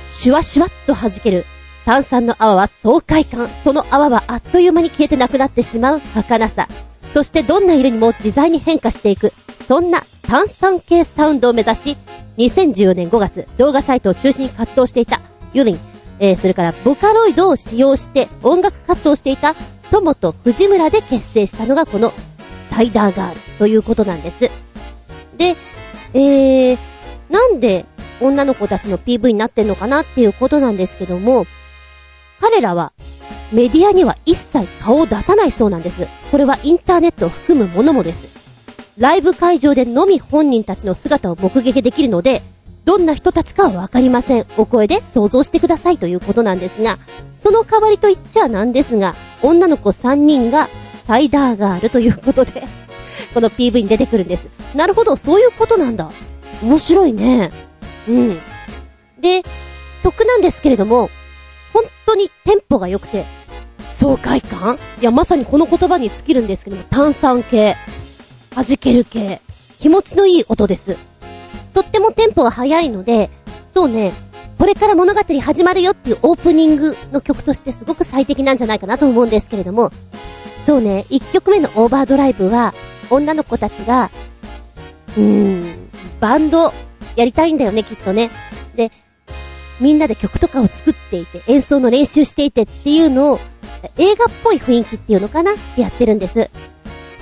[0.10, 1.46] シュワシュワっと弾ける
[1.88, 3.48] 炭酸の泡は爽快感。
[3.64, 6.68] その泡はあっという間に消えてなくなってしまう儚さ。
[7.12, 9.32] そしてどんな色にも自在に変化していく。
[9.70, 11.98] そんな炭酸系サウンドを目指し、
[12.40, 15.22] 2014年5月、動画サイトを中心に活動していた
[15.54, 15.80] ユリン、
[16.20, 19.56] えー、それからボカロイドを使用して音楽活動していた
[19.90, 22.12] 友と藤村で結成したのがこの
[22.70, 24.52] サイダーガールということなんです。
[25.38, 25.56] で、
[26.14, 26.78] えー、
[27.30, 27.86] なんで
[28.20, 31.48] 女の子たちの PV になってんのかなっていうことなんですけども、
[32.40, 32.94] 彼らは
[33.52, 36.08] メディアには一切顔を出さないそうなんです。
[36.32, 38.38] これはインターネットを含むものもです。
[38.98, 42.42] ライブ会場でのみ本人たちの姿を目撃できるので、
[42.84, 44.46] どんな人たちかはわかりません。
[44.58, 46.98] お声で想像してくださいということなんですが、
[47.38, 50.68] その代わりと言っちゃなんですが、女の子3人が
[51.06, 52.64] サイダーガールということで
[53.34, 54.48] この PV に出てくるんです。
[54.76, 56.10] なるほど、そういうことなんだ。
[56.62, 57.52] 面白いね。
[58.08, 58.40] うん。
[59.20, 59.44] で、
[60.04, 61.10] 曲なんですけれども、
[61.78, 63.24] 本当にテンポが良くて、
[63.92, 64.80] 爽快感？
[65.00, 67.76] いや、まさにこの言葉に尽きるんですけども、炭酸系、
[68.56, 69.42] 弾ける系、
[69.80, 70.98] 気持ちのいい音です。
[71.76, 73.30] とってもテンポが速いので、
[73.76, 74.12] そうね、
[74.58, 79.92] これから物語始まるよっていうオープニングの曲としてすごく最適なんじゃないかなと思うんですけれども、
[80.66, 82.74] そうね、1曲目のオーバードライブは、
[83.12, 84.10] 女の子たちが、
[85.16, 86.74] うーん、バンド
[87.16, 88.32] やりたいんだよね、きっとね。
[88.76, 88.92] で、
[89.80, 93.40] みんなで曲とかを作っていて、演奏の練習していてっていうのを、
[93.98, 95.52] 映画っぽい雰囲気っていうのかな？
[95.52, 96.50] ってやってるんです。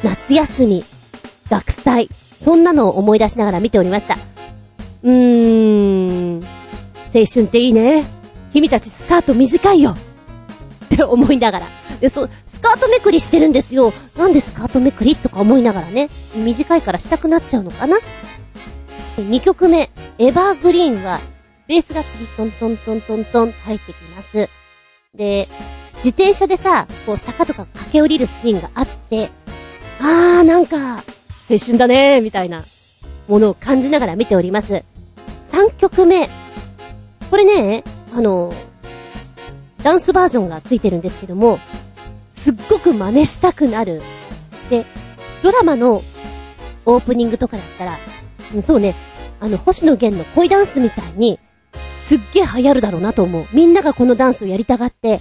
[0.03, 0.83] 夏休み、
[1.49, 2.09] 学祭、
[2.41, 4.17] そんなのを思い出しながら見ておりました。
[5.03, 6.43] うーん、
[7.13, 8.05] 青春っていいね。
[8.53, 9.97] 君たちスカート短いよっ
[10.89, 11.67] て思いながら。
[11.99, 13.93] で、そ、スカートめくりしてるんですよ。
[14.17, 16.09] なんでスカートめくりとか思いながらね。
[16.35, 17.97] 短いからしたくなっちゃうのかな
[19.17, 21.19] ?2 曲目、エバーグリーンは
[21.67, 22.03] ベースが
[22.37, 24.49] トントントントントンって入ってきます。
[25.15, 25.47] で、
[25.97, 29.29] 自転車でさ、こう坂とか駆け下りるシーンがあって、
[29.99, 31.03] あーなんか、
[31.49, 32.63] 青春だねー、みたいな
[33.27, 34.83] ものを感じながら見ております。
[35.51, 36.29] 3曲目。
[37.31, 38.53] これね、あの、
[39.81, 41.59] ダンスバージョンがついてるんですけども、
[42.31, 44.01] すっごく真似したくなる。
[44.69, 44.85] で、
[45.41, 46.01] ドラマの
[46.85, 47.97] オープニングとかだったら、
[48.61, 48.93] そうね、
[49.39, 51.39] あの、星野源の恋ダンスみたいに、
[52.05, 53.47] すっげえ流行るだろうなと思う。
[53.51, 55.19] みんながこのダンスをやりたがって、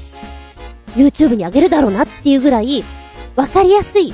[0.96, 2.84] YouTube に上げるだろうなっていうぐらい、
[3.36, 4.12] わかりやすい。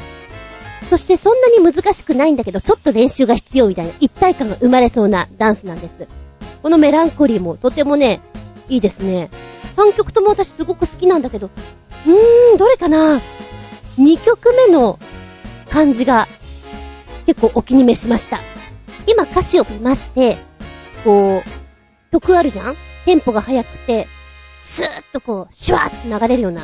[0.89, 6.07] そしてそんなに難しくないんだけど、ちょっと練習が必要みたいな一体感が生まれそうなダンスなんです。
[6.63, 8.21] このメランコリーもとてもね、
[8.69, 9.31] いいですね。
[9.77, 11.51] 3曲とも私すごく好きなんだけど、
[12.07, 13.21] うーん、どれかな
[13.99, 14.97] ?2 曲目の
[15.71, 16.29] 感じが
[17.27, 18.39] 結構お気に召しました。
[19.09, 20.39] 今歌詞を見まして、
[21.03, 21.60] こう、
[22.11, 22.77] 曲あるじゃん？
[23.05, 24.07] テンポが速くて、
[24.61, 26.63] スーッとこう、シュワーって流れるような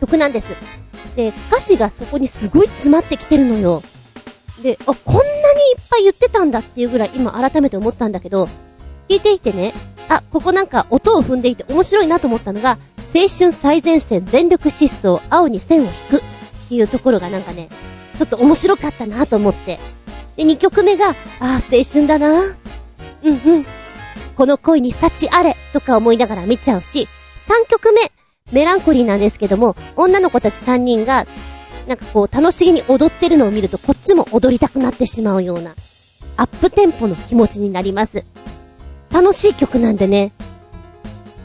[0.00, 0.48] 曲なんです。
[1.14, 3.82] で、歌詞がそこにすごい詰まってきてるのよ。
[4.62, 8.48] で、あ、こんなにいっぱい言ってたんだっていうぐらい今改めて思ったんだけど、
[9.08, 9.74] 聞いていてね、
[10.08, 12.78] あ、ここなんか音を踏んでいて面白いなと思ったのが、
[13.14, 16.22] 青春最前線全力疾走青に線を引くっ
[16.68, 17.68] ていうところがなんかね、
[18.16, 19.78] ちょっと面白かったなと思って。
[20.36, 22.56] で、2曲目が、ああ、青春だなうん
[23.22, 23.66] うん。
[24.36, 27.08] この恋に幸あれとか思いながら見ちゃうし、
[27.48, 28.12] 3曲目、
[28.52, 31.26] メランコリーなんですけども、女の子たち3人が、
[31.88, 35.74] なんかこう楽しげに踊ってるのを見るとこっちも踊りたくなってしまうような、
[36.36, 38.24] アップテンポの気持ちになります。
[39.10, 40.32] 楽しい曲なんでね、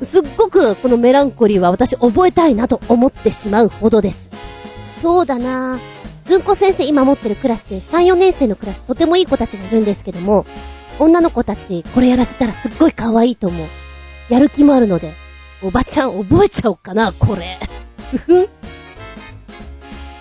[0.02, 4.30] すっごくこのメランコリーは私覚えたいなと思ってしまうほどです。
[5.02, 5.80] そうだな
[6.26, 10.46] ずずんこ先生今持ってるクラスで3、4年生のクラスとてもいい子たちがいるんですけども、
[11.02, 13.68] 女の子たちこれやらせたらすっごい可愛いと思う。
[14.30, 15.14] やる気もあるので、
[15.64, 17.58] おばちゃん覚えちゃおうかな、これ。
[18.12, 18.48] ふふん。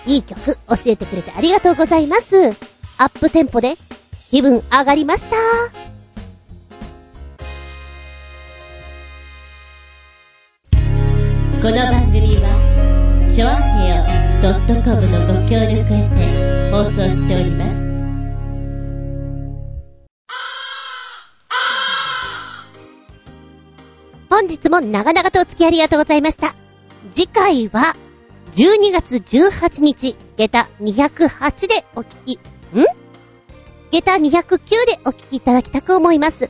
[0.07, 0.57] いい曲教
[0.87, 2.35] えてくれてありがとうございます。
[2.97, 3.75] アップテンポで
[4.31, 5.35] 気分上がりました。
[11.61, 13.51] この番組は、ちょあ
[13.83, 14.03] へよ
[14.83, 17.90] .com のご協力へて放送しております。
[24.31, 26.55] 本日も長々とお付き合いありがとうございました。
[27.11, 27.97] 次回は、
[28.53, 32.39] 12月18日、下駄208でお聞き、ん？
[33.91, 36.39] 下駄209でお聞きいただきたく思います。
[36.39, 36.49] テ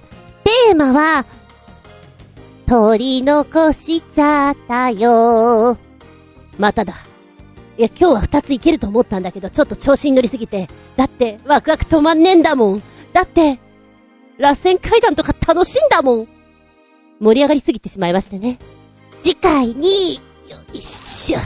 [0.74, 1.26] ーマは、
[2.68, 5.76] 取り残しちゃったよ
[6.60, 6.94] まただ。
[7.80, 10.70] いや、今日は2ついけると思ったんだけど、ちょっと調子に乗りすぎて。
[10.98, 12.84] だって、ワクワク止まんねえんだもん。
[13.12, 13.58] だって、
[14.38, 16.41] 螺旋階段とか楽しいんだもん。
[17.22, 18.58] 盛り上がりすぎてしまいましてね。
[19.22, 20.16] 次回に、
[20.50, 21.38] よいしょ。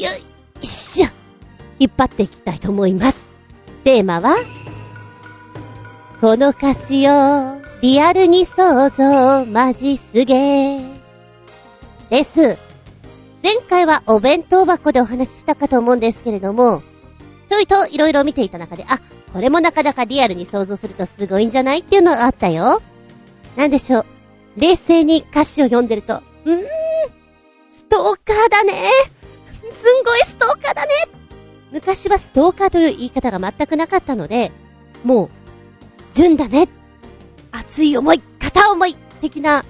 [0.00, 0.10] よ
[0.60, 1.08] いしょ。
[1.78, 3.30] 引っ張っていきたいと思います。
[3.82, 4.36] テーマは、
[6.20, 11.00] この歌詞をリアルに想像マジすげー。
[12.10, 12.58] です。
[13.42, 16.82] 前回はお弁当箱でお話ししたかと思うんですけれども、
[17.48, 19.00] ちょいと色々見ていた中で、あ、
[19.32, 21.78] これもなかなかリアルに想像するとすごいんじゃない？
[21.78, 22.82] っていうのがあったよ。
[23.56, 24.06] なんでしょう？
[24.56, 26.64] 冷静に歌詞を読んでると、うーん、
[27.70, 28.72] ストーカーだね
[29.70, 30.90] すんごいストーカーだね
[31.72, 34.50] 昔はストーカーという言い方が全くなかったので、
[35.04, 35.30] もう、
[36.12, 36.68] 純だね
[37.52, 39.64] 熱い思い、片思い的な、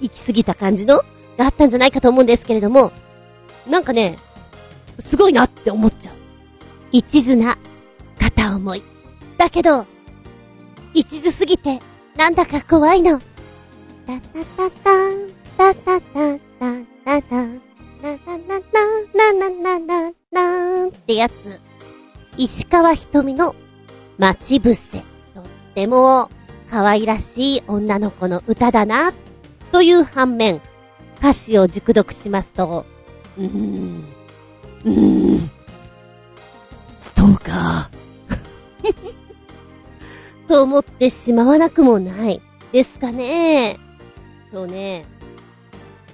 [0.00, 0.98] 行き過ぎた感じの
[1.36, 2.92] があったんじゃないかと思うんですけれども、
[3.68, 4.18] なんかね、
[4.98, 6.14] すごいなって思っちゃう。
[6.90, 7.58] 一途な、
[8.18, 8.82] 片思い。
[9.36, 9.86] だけど、
[10.94, 11.80] 一途すぎて、
[12.16, 13.20] なんだか怖いの。
[14.08, 15.28] タタタタン、
[15.58, 21.60] タタタタタタなななななななななってやつ。
[22.38, 23.54] 石川瞳の
[24.16, 25.00] 待ち伏せ。
[25.34, 25.44] とっ
[25.74, 26.30] ても
[26.70, 29.12] 可愛らしい女の子の歌だな、
[29.72, 30.62] という反面、
[31.18, 32.86] 歌詞を熟読しますと、
[33.36, 34.06] うーん、
[34.86, 35.50] うーん、
[36.98, 38.98] ストーカー。
[40.48, 42.40] と思ってしまわなくもない。
[42.72, 43.78] ですかね。
[44.52, 45.04] そうね。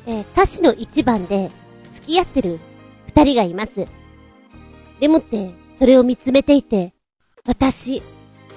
[0.07, 1.51] えー、歌詞の一番で、
[1.93, 2.59] 付き合ってる
[3.07, 3.87] 二人がいます。
[5.01, 6.95] でもって、それを見つめていて、
[7.47, 8.03] 私、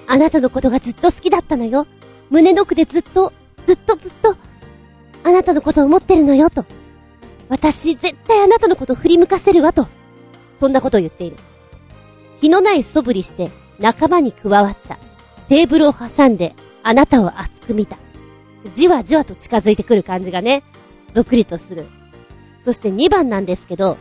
[0.06, 1.86] あなたのことがずっと好きだったのよ。
[2.30, 3.32] 胸の奥でずっと、
[3.66, 4.36] ずっとずっと、
[5.24, 6.64] あなたのことを思ってるのよ、と。
[7.48, 9.86] 私、絶対あなたのこと振り向かせるわ、と。
[10.56, 11.36] そんなことを言っている。
[12.40, 14.98] 気のない素振りして、仲間に加わった。
[15.48, 17.98] テーブルを挟んで、あなたを熱く見た。
[18.74, 20.62] じわじわと近づいてくる感じがね、
[21.12, 21.86] ぞくりとする。
[22.60, 23.96] そして2番なんですけど、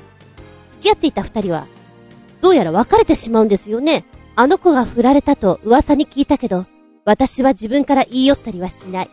[0.70, 1.68] 付き合っていた二人は、
[2.42, 4.06] どうやら別れてしまうんですよね。
[4.36, 6.66] あの子が振られたと噂に聞いたけど、
[7.06, 9.10] 私は自分から言い寄ったりはしない。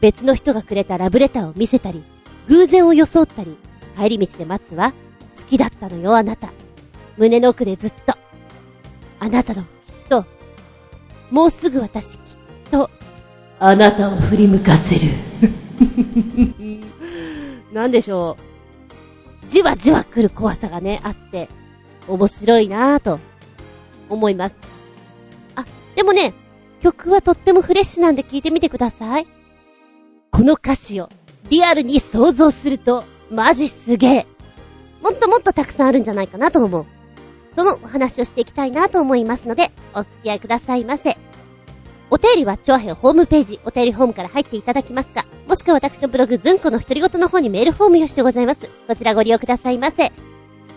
[0.00, 2.04] 別の人がくれたラブレターを見せたり、
[2.48, 3.56] 偶然を装ったり、
[3.96, 4.92] 帰り道で待つわ。
[5.36, 6.50] 好きだったのよ、あなた。
[7.16, 8.14] 胸の奥でずっと。
[9.18, 9.68] あなたの、きっ
[10.08, 10.24] と、
[11.30, 12.22] もうすぐ私、きっ
[12.70, 12.90] と、
[13.62, 15.12] あなたを振り向かせる。
[17.74, 18.38] なんでしょ
[19.44, 19.50] う。
[19.50, 21.50] じわじわ来る怖さがね、あって、
[22.08, 23.20] 面白いなぁと、
[24.08, 24.56] 思います。
[25.56, 26.32] あ、でもね、
[26.80, 29.26] 曲はとってもフレッシュなんで聴いてみてください。
[30.30, 31.10] この歌詞を、
[31.50, 34.26] リアルに想像すると、マジすげえ。
[35.02, 36.86] もっともっとたくさんあるんじゃないかなと思う。
[37.54, 41.18] そのお話をしていきたいなと思いますので、お付き合いくださいませ。
[42.10, 48.68] お便りは、超平ホームページ、お便りホームから入っていただきますか、もしくは私のブログ、ずんこの独り言の方にメールフォーム用してございます。
[48.86, 50.12] こちらご利用くださいませ。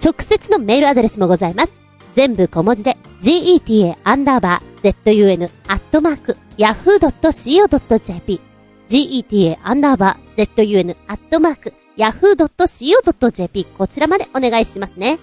[0.04, 1.74] 直接のメールアドレスもございます。
[2.16, 8.42] 全部小文字で、geta アンダーバー zun アットマーク yahoo.co.jp
[8.88, 15.20] geta アンダーバー zun アットマーク yahoo.co.jp こちらまでお願いしますね。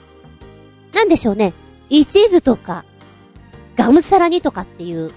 [0.95, 1.53] なんでしょうね。
[1.89, 2.85] 一途とか、
[3.77, 5.13] がむしゃらにとかっていう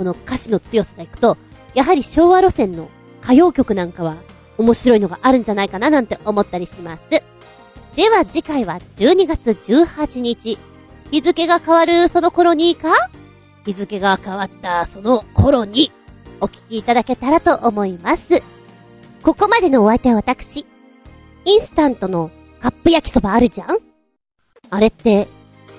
[0.00, 1.36] この歌詞の強さでいくと、
[1.74, 2.88] やはり昭和路線の
[3.22, 4.16] 歌謡曲なんかは
[4.56, 7.02] 面白いのがあるんじゃないかななんて思ったりします。
[7.96, 10.58] では次回は12月18日。
[11.10, 12.88] 日付が変わるその頃にか？
[13.66, 15.92] 日付が変わったその頃に
[16.40, 18.42] お聞きいただけたらと思います。
[19.22, 20.64] ここまでのお相手は私。
[21.44, 23.78] インスタントのカップ焼きそばあるじゃん？
[24.70, 25.28] あれって、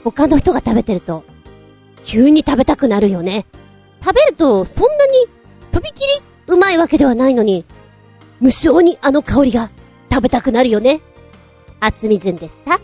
[0.04, 1.24] 他の人が食べてると、
[2.06, 3.48] 急に食べたくなるよね。
[4.04, 5.14] 食べると、そんなに、
[5.72, 6.08] とびきり、
[6.48, 7.66] うまいわけではないのに、
[8.40, 9.70] 無性にあの香りが、
[10.12, 11.02] 食べたくなるよね。
[11.80, 12.80] 厚み順でした。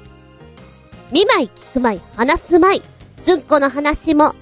[1.12, 2.82] 見舞い、聞く舞い、話す舞い、
[3.26, 4.36] ずんこの話も、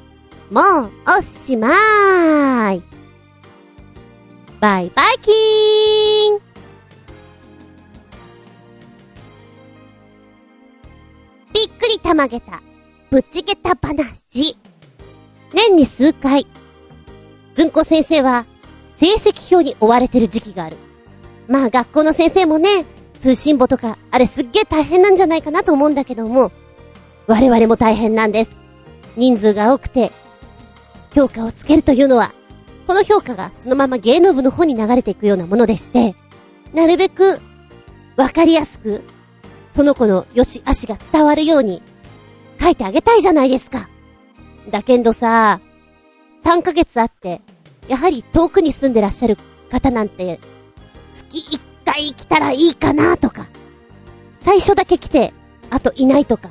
[0.51, 2.83] もう、おしまーい。
[4.59, 6.39] バイバイキーン
[11.53, 12.61] びっくりたまげた、
[13.09, 14.57] ぶっちげた話。
[15.53, 16.45] 年に数回、
[17.55, 18.45] ずんこ先生は、
[18.97, 20.75] 成績表に追われてる時期がある。
[21.47, 22.85] まあ学校の先生もね、
[23.21, 26.51] 通信簿とか、あれすっげえ大変なんじゃないかなと思うんだけども、
[27.27, 28.51] 我々も大変なんです。
[29.15, 30.11] 人数が多くて、
[31.13, 32.33] 評価をつけるというのは、
[32.87, 36.13] この評価がそのまま芸能部の方に流れていくようなものでして、
[36.73, 37.39] なるべく、
[38.17, 39.01] わかりやすく、
[39.69, 41.81] その子の良し悪しが伝わるように、
[42.61, 43.87] 書いてあげたいじゃないですか。
[44.69, 45.61] だけどさ、
[46.43, 47.41] 3ヶ月あって、
[47.87, 49.37] やはり遠くに住んでらっしゃる
[49.69, 50.39] 方なんて、
[51.11, 53.47] 月1回来たらいいかなとか、
[54.33, 55.33] 最初だけ来て、
[55.69, 56.49] あといないとか、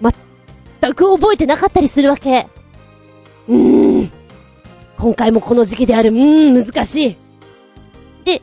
[0.00, 0.12] ま
[0.80, 2.48] 全く覚えてなかったりするわけ。
[3.48, 4.12] うーん。
[4.98, 6.10] 今回もこの時期である。
[6.10, 7.16] うーん、難しい。
[8.24, 8.42] で、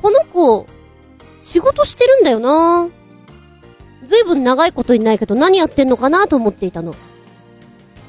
[0.00, 0.66] この子、
[1.40, 2.88] 仕事してるんだよな
[4.04, 6.94] ずいぶん長いこといないけど何やってんのかなと思っていたの。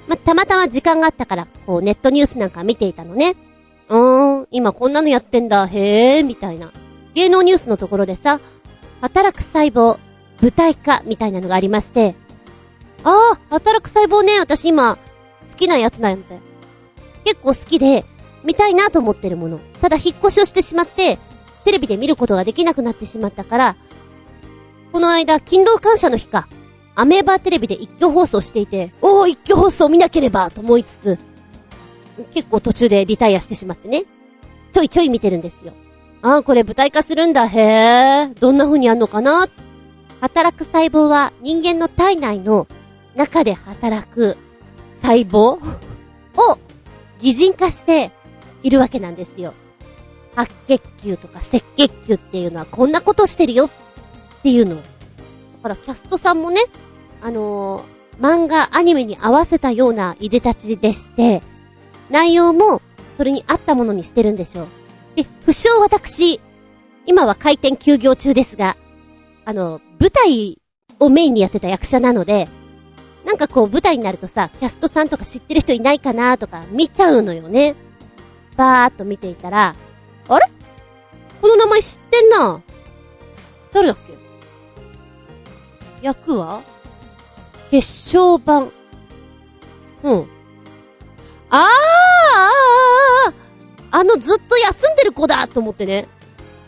[0.07, 3.35] ま、たまたま時間があったから、こうネットニュースなんか見ていたのね。
[3.89, 6.71] うーん、今こんなのやってんだ、へえ、みたいな。
[7.13, 8.39] 芸能ニュースのところでさ、
[9.01, 9.97] 働く細胞、
[10.41, 12.15] 舞台化みたいなのがありまして、
[13.03, 14.97] ああ、働く細胞ね、私今、
[15.49, 16.39] 好きなやつなんて。
[17.23, 18.05] 結構好きで、
[18.43, 19.59] 見たいなと思ってるもの。
[19.81, 21.19] ただ引っ越しをしてしまって、
[21.63, 23.75] テレビで見ることができなくなってしまったから、
[24.91, 26.47] この間、勤労感謝の日か、
[26.95, 31.19] アメーバーテレビで一挙放送していて、おー、一挙放送見なければと思いつつ、
[32.33, 34.05] 結構途中でリタイアしてしまってね。
[34.71, 35.73] ちょいちょい見てるんですよ。
[36.21, 37.59] ああ、これ舞台化するんだ、へ
[38.29, 38.33] え。
[38.39, 39.47] どんな風にやんのかな？
[40.21, 42.67] 働く細胞は人間の体内の
[43.15, 44.37] 中で働く
[45.01, 45.59] 細胞？
[46.37, 46.59] を
[47.21, 48.11] 擬人化して
[48.63, 49.53] いるわけなんですよ。
[50.35, 53.69] 白血球とか赤血球っていうのはこんなことしてるよっ
[54.43, 54.75] ていうの。
[54.75, 54.81] だ
[55.63, 56.61] からキャストさんもね、
[57.21, 61.41] あのー、漫画、アニメに合わせたようないでたちでして、
[62.09, 62.81] 内容も
[63.17, 64.67] それに合ったものにしてるんでしょう。
[65.15, 66.39] で、不詳私、
[67.05, 68.77] 今は開店休業中ですが、
[69.45, 70.59] あの、舞台
[70.99, 72.47] をメインにやってた役者なので、
[73.25, 77.75] なんかこう舞台になるとさ、キャストさんとか知ってる人いないかなとか見ちゃうのよね。
[78.55, 79.75] バーっと見ていたら、
[80.27, 80.45] あれ？
[81.41, 82.61] この名前知ってんな。
[83.73, 84.13] 誰だっけ？
[86.01, 86.61] 役は？
[87.71, 88.71] 決勝版。
[90.03, 90.27] うん。
[91.49, 91.69] あー
[93.29, 93.33] あー
[93.91, 96.07] あのずっと休んでる子だと思ってね。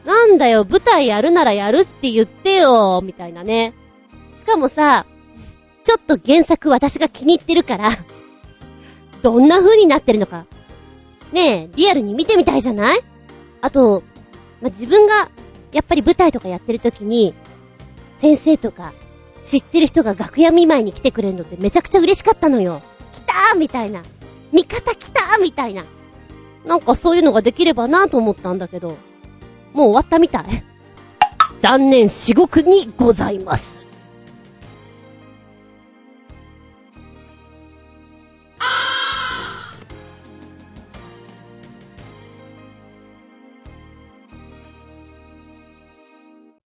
[0.05, 3.73] なんだよ、舞台やるならやるって言ってよ、みたいなね。
[4.37, 5.05] しかもさ、
[5.83, 7.91] ちょっと原作私が気に入ってるから
[9.21, 10.45] どんな風になってるのか。
[11.33, 12.99] ねえ、リアルに見てみたいじゃない？
[13.61, 14.03] あと、
[14.61, 15.29] ま自分が、
[15.73, 17.33] やっぱり舞台とかやってる時に、
[18.15, 18.93] 先生とか、
[19.47, 22.81] 知ってる人が楽屋見舞いに来てくれるのってめちゃくちゃ嬉しかったのよ。
[23.13, 24.03] 来たーみたいな。
[24.51, 25.85] 味方来たーみたいな。
[26.65, 28.97] なんかそういうのができればなと思ったんだけど、
[29.71, 30.43] もう終わったみたい。
[31.61, 33.76] 残念至極にございます。